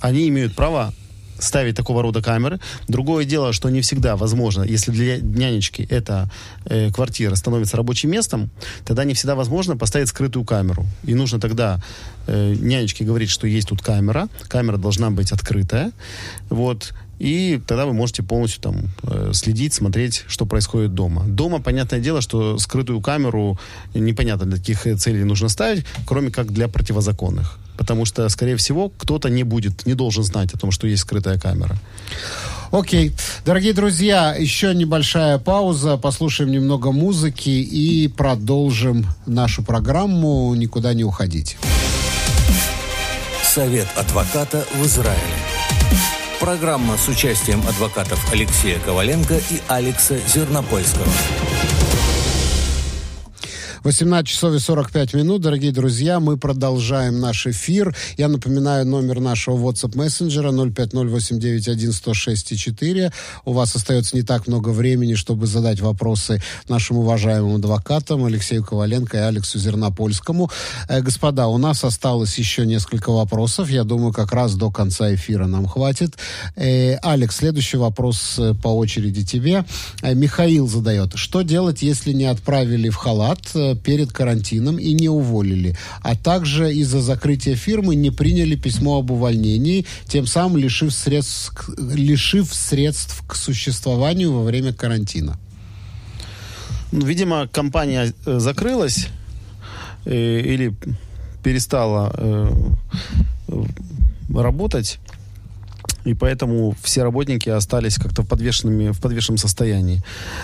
[0.00, 0.94] они имеют право
[1.42, 2.60] ставить такого рода камеры.
[2.88, 6.30] Другое дело, что не всегда возможно, если для нянечки эта
[6.64, 8.50] э, квартира становится рабочим местом,
[8.84, 10.86] тогда не всегда возможно поставить скрытую камеру.
[11.04, 11.82] И нужно тогда
[12.26, 15.92] э, нянечке говорить, что есть тут камера, камера должна быть открытая,
[16.48, 21.24] вот, и тогда вы можете полностью там э, следить, смотреть, что происходит дома.
[21.24, 23.58] Дома, понятное дело, что скрытую камеру
[23.94, 27.58] непонятно для каких целей нужно ставить, кроме как для противозаконных.
[27.82, 31.36] Потому что, скорее всего, кто-то не будет, не должен знать о том, что есть скрытая
[31.36, 31.76] камера.
[32.70, 33.10] Окей.
[33.44, 35.96] Дорогие друзья, еще небольшая пауза.
[35.96, 40.54] Послушаем немного музыки и продолжим нашу программу.
[40.54, 41.56] Никуда не уходите.
[43.42, 45.18] Совет адвоката в Израиле.
[46.38, 51.08] Программа с участием адвокатов Алексея Коваленко и Алекса Зернопольского.
[53.84, 57.96] 18 часов и 45 минут, дорогие друзья, мы продолжаем наш эфир.
[58.16, 63.12] Я напоминаю номер нашего WhatsApp мессенджера 05089110604.
[63.44, 69.16] У вас остается не так много времени, чтобы задать вопросы нашим уважаемым адвокатам Алексею Коваленко
[69.16, 70.48] и Алексу Зернопольскому.
[70.88, 73.68] Э, господа, у нас осталось еще несколько вопросов.
[73.68, 76.16] Я думаю, как раз до конца эфира нам хватит.
[76.54, 79.64] Э, Алекс, следующий вопрос э, по очереди тебе.
[80.02, 81.14] Э, Михаил задает.
[81.16, 86.72] Что делать, если не отправили в халат э, перед карантином и не уволили, а также
[86.74, 93.34] из-за закрытия фирмы не приняли письмо об увольнении, тем самым лишив средств, лишив средств к
[93.34, 95.38] существованию во время карантина?
[96.92, 99.08] Ну, видимо, компания э, закрылась
[100.04, 100.74] э, или
[101.42, 102.52] перестала э,
[104.34, 104.98] работать
[106.04, 110.02] и поэтому все работники остались как-то в, подвешенными, в подвешенном состоянии.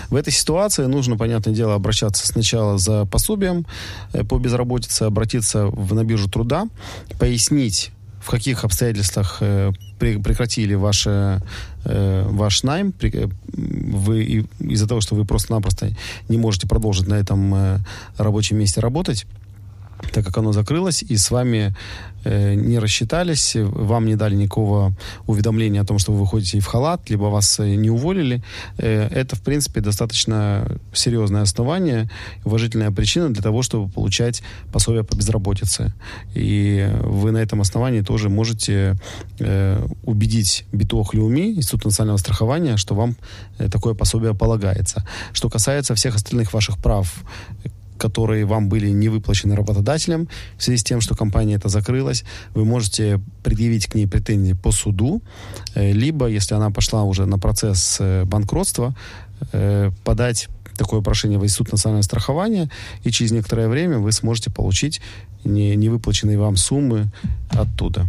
[0.09, 3.65] В этой ситуации нужно, понятное дело, обращаться сначала за пособием
[4.13, 6.67] э, по безработице, обратиться в, на биржу труда,
[7.19, 7.91] пояснить,
[8.21, 11.41] в каких обстоятельствах э, прекратили ваше,
[11.85, 15.91] э, ваш найм, при, вы из-за того, что вы просто-напросто
[16.27, 17.79] не можете продолжить на этом э,
[18.17, 19.25] рабочем месте работать,
[20.11, 21.75] так как оно закрылось, и с вами
[22.23, 24.93] э, не рассчитались, вам не дали никакого
[25.27, 28.43] уведомления о том, что вы выходите в халат, либо вас э, не уволили,
[28.77, 32.09] э, это, в принципе, достаточно серьезное основание,
[32.45, 34.41] уважительная причина для того, чтобы получать
[34.71, 35.93] пособие по безработице.
[36.33, 38.95] И вы на этом основании тоже можете
[39.39, 43.15] э, убедить Битуох Леуми, Институт национального страхования, что вам
[43.57, 45.05] э, такое пособие полагается.
[45.33, 47.23] Что касается всех остальных ваших прав,
[47.99, 50.27] которые вам были не выплачены работодателем
[50.57, 52.23] в связи с тем, что компания это закрылась,
[52.55, 55.21] вы можете предъявить к ней претензии по суду,
[55.75, 58.95] э, либо, если она пошла уже на процесс э, банкротства,
[59.53, 62.69] э, подать такое прошение в Институт национального страхования,
[63.03, 65.01] и через некоторое время вы сможете получить
[65.43, 67.11] не, невыплаченные вам суммы
[67.49, 68.07] оттуда.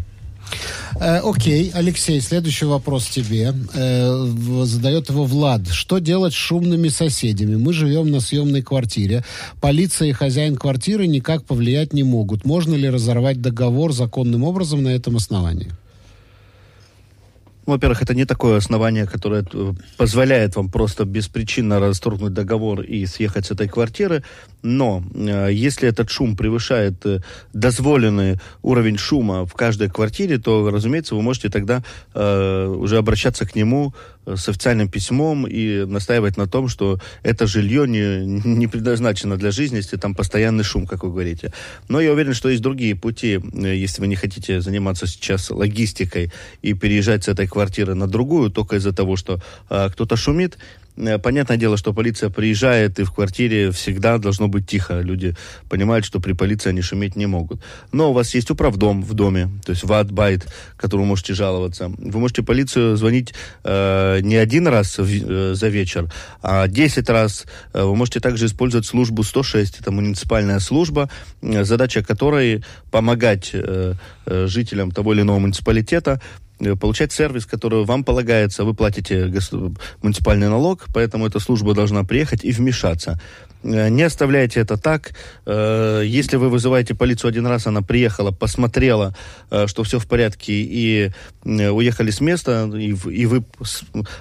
[1.00, 3.54] Э, окей, Алексей, следующий вопрос тебе.
[3.72, 4.26] Э,
[4.64, 5.66] задает его Влад.
[5.68, 7.56] Что делать с шумными соседями?
[7.56, 9.24] Мы живем на съемной квартире.
[9.62, 12.44] Полиция и хозяин квартиры никак повлиять не могут.
[12.44, 15.72] Можно ли разорвать договор законным образом на этом основании?
[17.70, 23.46] Во-первых, это не такое основание, которое э, позволяет вам просто беспричинно расторгнуть договор и съехать
[23.46, 24.22] с этой квартиры.
[24.62, 27.20] Но э, если этот шум превышает э,
[27.52, 31.82] дозволенный уровень шума в каждой квартире, то, разумеется, вы можете тогда
[32.14, 33.94] э, уже обращаться к нему
[34.26, 39.50] э, с официальным письмом и настаивать на том, что это жилье не, не предназначено для
[39.50, 41.52] жизни, если там постоянный шум, как вы говорите.
[41.88, 46.32] Но я уверен, что есть другие пути, если вы не хотите заниматься сейчас логистикой
[46.62, 49.40] и переезжать с этой квартиры на другую, только из-за того, что
[49.70, 50.58] э, кто-то шумит.
[51.00, 55.00] Э, понятное дело, что полиция приезжает, и в квартире всегда должно быть тихо.
[55.00, 55.34] Люди
[55.68, 57.60] понимают, что при полиции они шуметь не могут.
[57.92, 60.46] Но у вас есть управдом в доме, то есть ватбайт,
[60.76, 61.88] которому можете жаловаться.
[61.98, 63.34] Вы можете полицию звонить
[63.64, 67.46] э, не один раз в, э, за вечер, а 10 раз.
[67.72, 71.08] Э, вы можете также использовать службу 106, это муниципальная служба,
[71.42, 73.94] э, задача которой помогать э,
[74.26, 76.20] жителям того или иного муниципалитета
[76.80, 78.64] получать сервис, который вам полагается.
[78.64, 79.32] Вы платите
[80.02, 83.20] муниципальный налог, поэтому эта служба должна приехать и вмешаться.
[83.62, 85.12] Э, не оставляйте это так.
[85.46, 89.16] Э, если вы вызываете полицию один раз, она приехала, посмотрела,
[89.66, 91.10] что все в порядке, и
[91.44, 93.44] уехали с места, и вы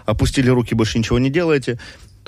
[0.05, 1.79] опустили руки, больше ничего не делаете,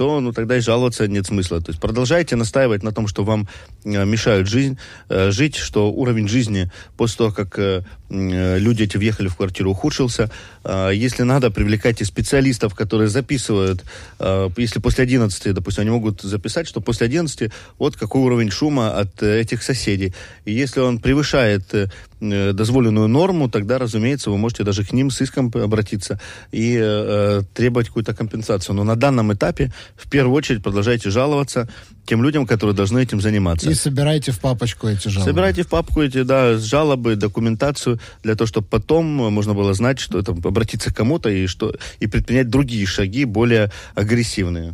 [0.01, 1.61] то ну, тогда и жаловаться нет смысла.
[1.61, 3.47] То есть продолжайте настаивать на том, что вам
[3.83, 8.97] э, мешают жизнь, э, жить, что уровень жизни после того, как э, э люди эти
[8.97, 10.29] въехали в квартиру, ухудшился.
[10.63, 13.83] Э, если надо, привлекайте специалистов, которые записывают.
[14.19, 18.97] Э, если после 11, допустим, они могут записать, что после 11 вот какой уровень шума
[18.97, 20.13] от э, этих соседей.
[20.45, 21.87] И если он превышает э,
[22.19, 26.19] э, дозволенную норму, тогда, разумеется, вы можете даже к ним с иском обратиться
[26.51, 28.75] и э, требовать какую-то компенсацию.
[28.75, 31.69] Но на данном этапе в первую очередь продолжайте жаловаться
[32.11, 33.69] тем людям, которые должны этим заниматься.
[33.69, 35.31] И собирайте в папочку эти жалобы.
[35.31, 40.19] Собирайте в папку эти, да, жалобы, документацию, для того, чтобы потом можно было знать, что
[40.19, 44.73] это обратиться к кому-то и, что, и предпринять другие шаги, более агрессивные.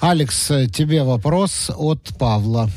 [0.00, 2.70] Алекс, тебе вопрос от Павла.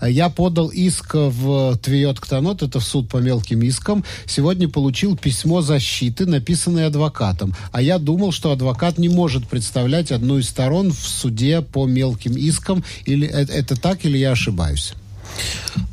[0.00, 4.04] Я подал иск в Твиот Ктанот, это в суд по мелким искам.
[4.26, 7.54] Сегодня получил письмо защиты, написанное адвокатом.
[7.70, 12.36] А я думал, что адвокат не может представлять одну из сторон в суде по мелким
[12.36, 12.82] искам.
[13.04, 14.94] Или это, это так, или я ошибаюсь?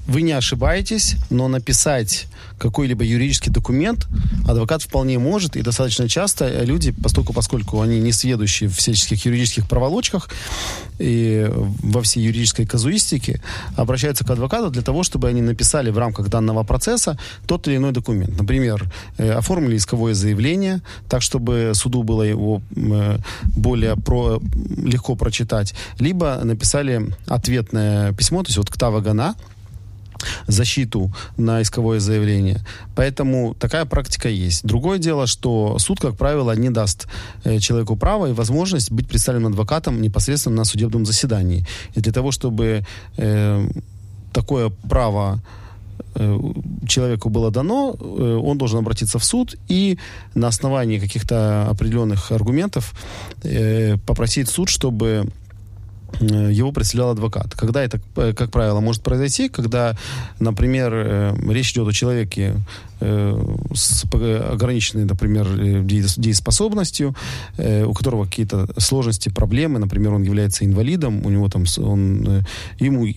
[0.07, 2.25] Вы не ошибаетесь, но написать
[2.59, 4.07] какой-либо юридический документ
[4.47, 9.67] адвокат вполне может, и достаточно часто люди, поскольку, поскольку они не сведущие в всяческих юридических
[9.67, 10.29] проволочках
[10.99, 11.49] и
[11.83, 13.41] во всей юридической казуистике,
[13.75, 17.91] обращаются к адвокату для того, чтобы они написали в рамках данного процесса тот или иной
[17.91, 18.37] документ.
[18.37, 18.85] Например,
[19.17, 23.17] э, оформили исковое заявление, так, чтобы суду было его э,
[23.55, 24.41] более про,
[24.77, 29.35] легко прочитать, либо написали ответное письмо, то есть вот ктава гана,
[30.47, 32.59] защиту на исковое заявление.
[32.95, 34.65] Поэтому такая практика есть.
[34.65, 37.07] Другое дело, что суд, как правило, не даст
[37.43, 41.65] э, человеку право и возможность быть представленным адвокатом непосредственно на судебном заседании.
[41.95, 42.85] И для того, чтобы
[43.17, 43.69] э,
[44.33, 45.41] такое право
[46.15, 46.39] э,
[46.87, 49.97] человеку было дано, э, он должен обратиться в суд и
[50.35, 52.93] на основании каких-то определенных аргументов
[54.05, 55.29] попросить суд, чтобы
[56.19, 57.55] его представлял адвокат.
[57.55, 59.95] Когда это, э, как правило, может произойти, когда,
[60.39, 62.55] например, э, речь идет о человеке
[63.01, 65.47] с ограниченной, например,
[65.85, 67.15] дееспособностью,
[67.57, 72.43] у которого какие-то сложности, проблемы, например, он является инвалидом, у него там он
[72.77, 73.07] ему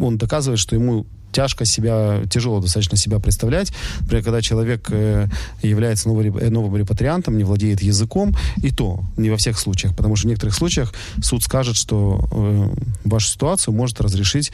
[0.00, 1.06] он доказывает, что ему
[1.36, 3.70] тяжко себя, тяжело достаточно себя представлять.
[4.00, 5.28] Например, когда человек э,
[5.60, 10.16] является новым, э, новым репатриантом, не владеет языком, и то не во всех случаях, потому
[10.16, 12.68] что в некоторых случаях суд скажет, что э,
[13.04, 14.50] вашу ситуацию может разрешить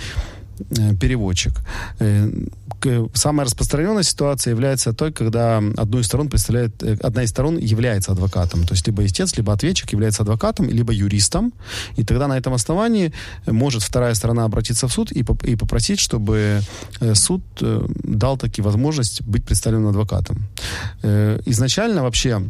[1.00, 1.52] переводчик.
[2.84, 7.58] Э, самая распространенная ситуация является той, когда одну из сторон представляет, э, одна из сторон
[7.58, 8.66] является адвокатом.
[8.66, 11.52] То есть либо истец, либо ответчик является адвокатом, либо юристом.
[11.96, 13.12] И тогда на этом основании
[13.46, 16.60] может вторая сторона обратиться в суд и, и попросить, чтобы
[17.14, 20.46] суд дал таки возможность быть представленным адвокатом.
[21.46, 22.42] Изначально вообще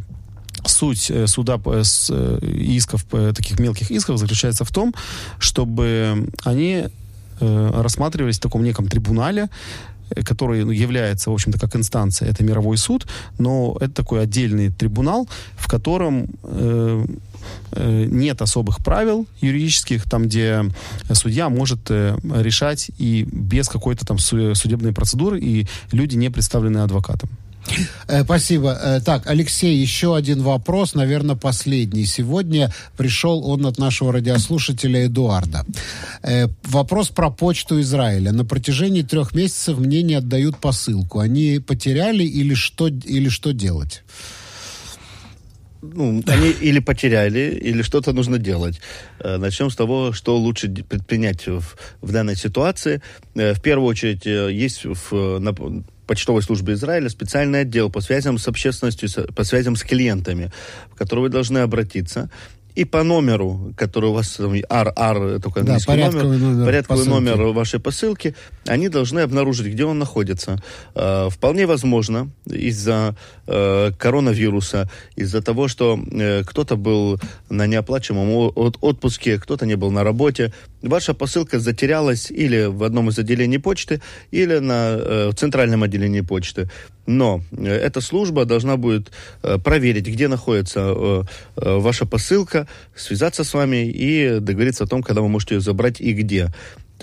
[0.65, 3.05] суть суда исков,
[3.35, 4.93] таких мелких исков заключается в том,
[5.39, 6.85] чтобы они
[7.39, 9.47] э, рассматривались в таком неком трибунале, э,
[10.25, 13.07] который ну, является, в общем-то, как инстанция, это мировой суд,
[13.39, 17.05] но это такой отдельный трибунал, в котором э,
[17.71, 20.63] э, нет особых правил юридических, там, где
[21.13, 27.29] судья может э, решать и без какой-то там судебной процедуры, и люди не представлены адвокатом.
[28.07, 28.77] Э, спасибо.
[28.81, 32.05] Э, так, Алексей, еще один вопрос, наверное, последний.
[32.05, 35.65] Сегодня пришел он от нашего радиослушателя Эдуарда.
[36.21, 38.31] Э, вопрос про почту Израиля.
[38.31, 41.19] На протяжении трех месяцев мне не отдают посылку.
[41.19, 44.03] Они потеряли или что, или что делать?
[45.81, 48.79] ну, они или потеряли, или что-то нужно делать.
[49.21, 53.01] Начнем с того, что лучше предпринять в, в данной ситуации.
[53.35, 55.53] В первую очередь, есть в, на,
[56.05, 60.51] почтовой службы Израиля специальный отдел по связям с общественностью, по связям с клиентами,
[60.91, 62.29] в который вы должны обратиться
[62.75, 67.79] и по номеру, который у вас RR, только английский да, номер, номер, порядковый номер вашей
[67.79, 68.35] посылки,
[68.65, 70.61] они должны обнаружить, где он находится.
[70.95, 78.77] Э, вполне возможно, из-за э, коронавируса, из-за того, что э, кто-то был на неоплачиваемом от
[78.81, 80.51] отпуске, кто-то не был на работе,
[80.83, 86.69] ваша посылка затерялась или в одном из отделений почты, или на э, центральном отделении почты.
[87.05, 89.11] Но э, эта служба должна будет
[89.41, 91.23] э, проверить, где находится э,
[91.55, 96.13] ваша посылка, связаться с вами и договориться о том, когда вы можете ее забрать и
[96.13, 96.49] где.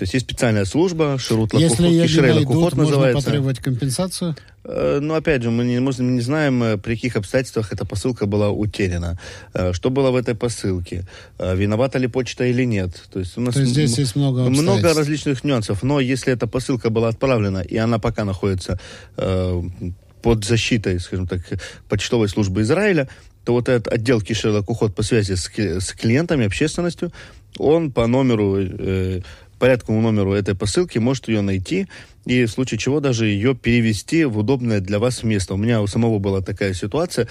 [0.01, 3.23] То есть есть специальная служба, Ширут Лакухот, Если ее не найдут, можно называется.
[3.23, 4.35] потребовать компенсацию?
[4.63, 8.25] Э, ну, опять же, мы не, мы не знаем, э, при каких обстоятельствах эта посылка
[8.25, 9.19] была утеряна.
[9.53, 11.05] Э, что было в этой посылке?
[11.37, 12.99] Виновата ли почта или нет?
[13.13, 15.83] То есть, у нас То есть здесь есть много Много различных нюансов.
[15.83, 18.79] Но если эта посылка была отправлена, и она пока находится
[19.15, 21.41] под защитой, скажем так,
[21.87, 23.07] почтовой службы Израиля,
[23.45, 27.11] то вот этот отдел Кишерлок уход по связи с, с клиентами, общественностью,
[27.57, 29.21] он по номеру, э,
[29.61, 31.87] порядковому номеру этой посылки может ее найти
[32.25, 35.53] и в случае чего даже ее перевести в удобное для вас место.
[35.53, 37.27] У меня у самого была такая ситуация,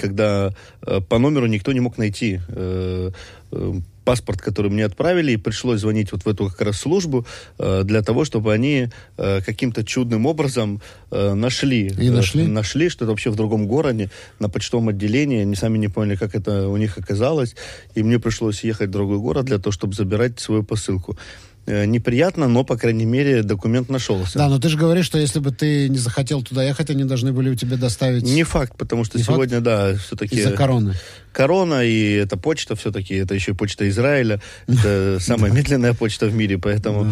[0.00, 0.54] когда
[0.86, 3.10] э, по номеру никто не мог найти э,
[3.50, 3.72] э,
[4.04, 7.24] паспорт, который мне отправили, и пришлось звонить вот в эту как раз службу
[7.58, 10.80] э, для того, чтобы они э, каким-то чудным образом
[11.10, 11.86] э, нашли.
[11.86, 12.44] И нашли?
[12.44, 14.10] Э, нашли, что это вообще в другом городе,
[14.40, 15.42] на почтовом отделении.
[15.42, 17.54] Они сами не поняли, как это у них оказалось.
[17.94, 21.16] И мне пришлось ехать в другой город для того, чтобы забирать свою посылку.
[21.64, 24.38] Э, неприятно, но, по крайней мере, документ нашелся.
[24.38, 27.32] Да, но ты же говоришь, что если бы ты не захотел туда ехать, они должны
[27.32, 28.24] были у тебя доставить...
[28.24, 30.36] Не факт, потому что Не сегодня, да, все-таки...
[30.36, 30.94] Из-за короны.
[31.32, 36.34] Корона и это почта все-таки, это еще и почта Израиля, это самая медленная почта в
[36.34, 37.06] мире, поэтому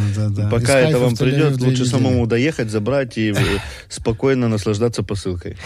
[0.51, 3.35] пока это вам придет, лучше самому доехать, забрать и э,
[3.89, 5.57] спокойно наслаждаться посылкой.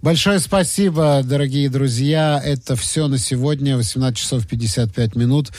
[0.00, 2.40] Большое спасибо, дорогие друзья.
[2.44, 3.76] Это все на сегодня.
[3.76, 5.50] 18 часов 55 минут.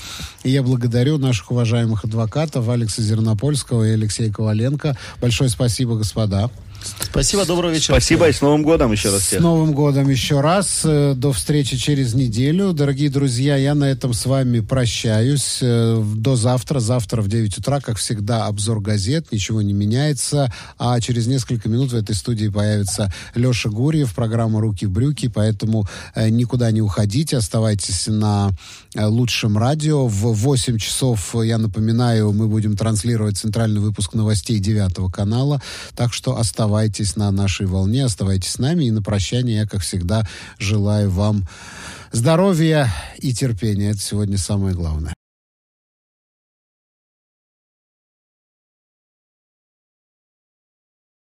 [0.43, 4.97] И я благодарю наших уважаемых адвокатов Алекса Зернопольского и Алексея Коваленко.
[5.19, 6.49] Большое спасибо, господа.
[7.11, 7.95] Спасибо, доброго вечера.
[7.95, 9.41] Спасибо и с Новым годом еще раз С всех.
[9.41, 10.81] Новым годом еще раз.
[10.83, 12.71] Э, До встречи через неделю.
[12.71, 15.59] Дорогие друзья, я на этом с вами прощаюсь.
[15.61, 16.79] Э, До завтра.
[16.79, 19.27] Завтра в 9 утра, как всегда, обзор газет.
[19.31, 20.53] Ничего не меняется.
[20.77, 25.27] А через несколько минут в этой студии появится Леша Гурьев, программа «Руки в брюки».
[25.27, 27.37] Поэтому э, никуда не уходите.
[27.37, 28.51] Оставайтесь на
[28.95, 30.07] лучшем радио.
[30.07, 35.61] В 8 часов, я напоминаю, мы будем транслировать центральный выпуск новостей 9 канала.
[35.95, 36.37] Так что
[36.69, 38.85] оставайтесь на нашей волне, оставайтесь с нами.
[38.85, 40.27] И на прощание я, как всегда,
[40.59, 41.47] желаю вам
[42.11, 43.89] здоровья и терпения.
[43.89, 45.18] Это сегодня самое главное.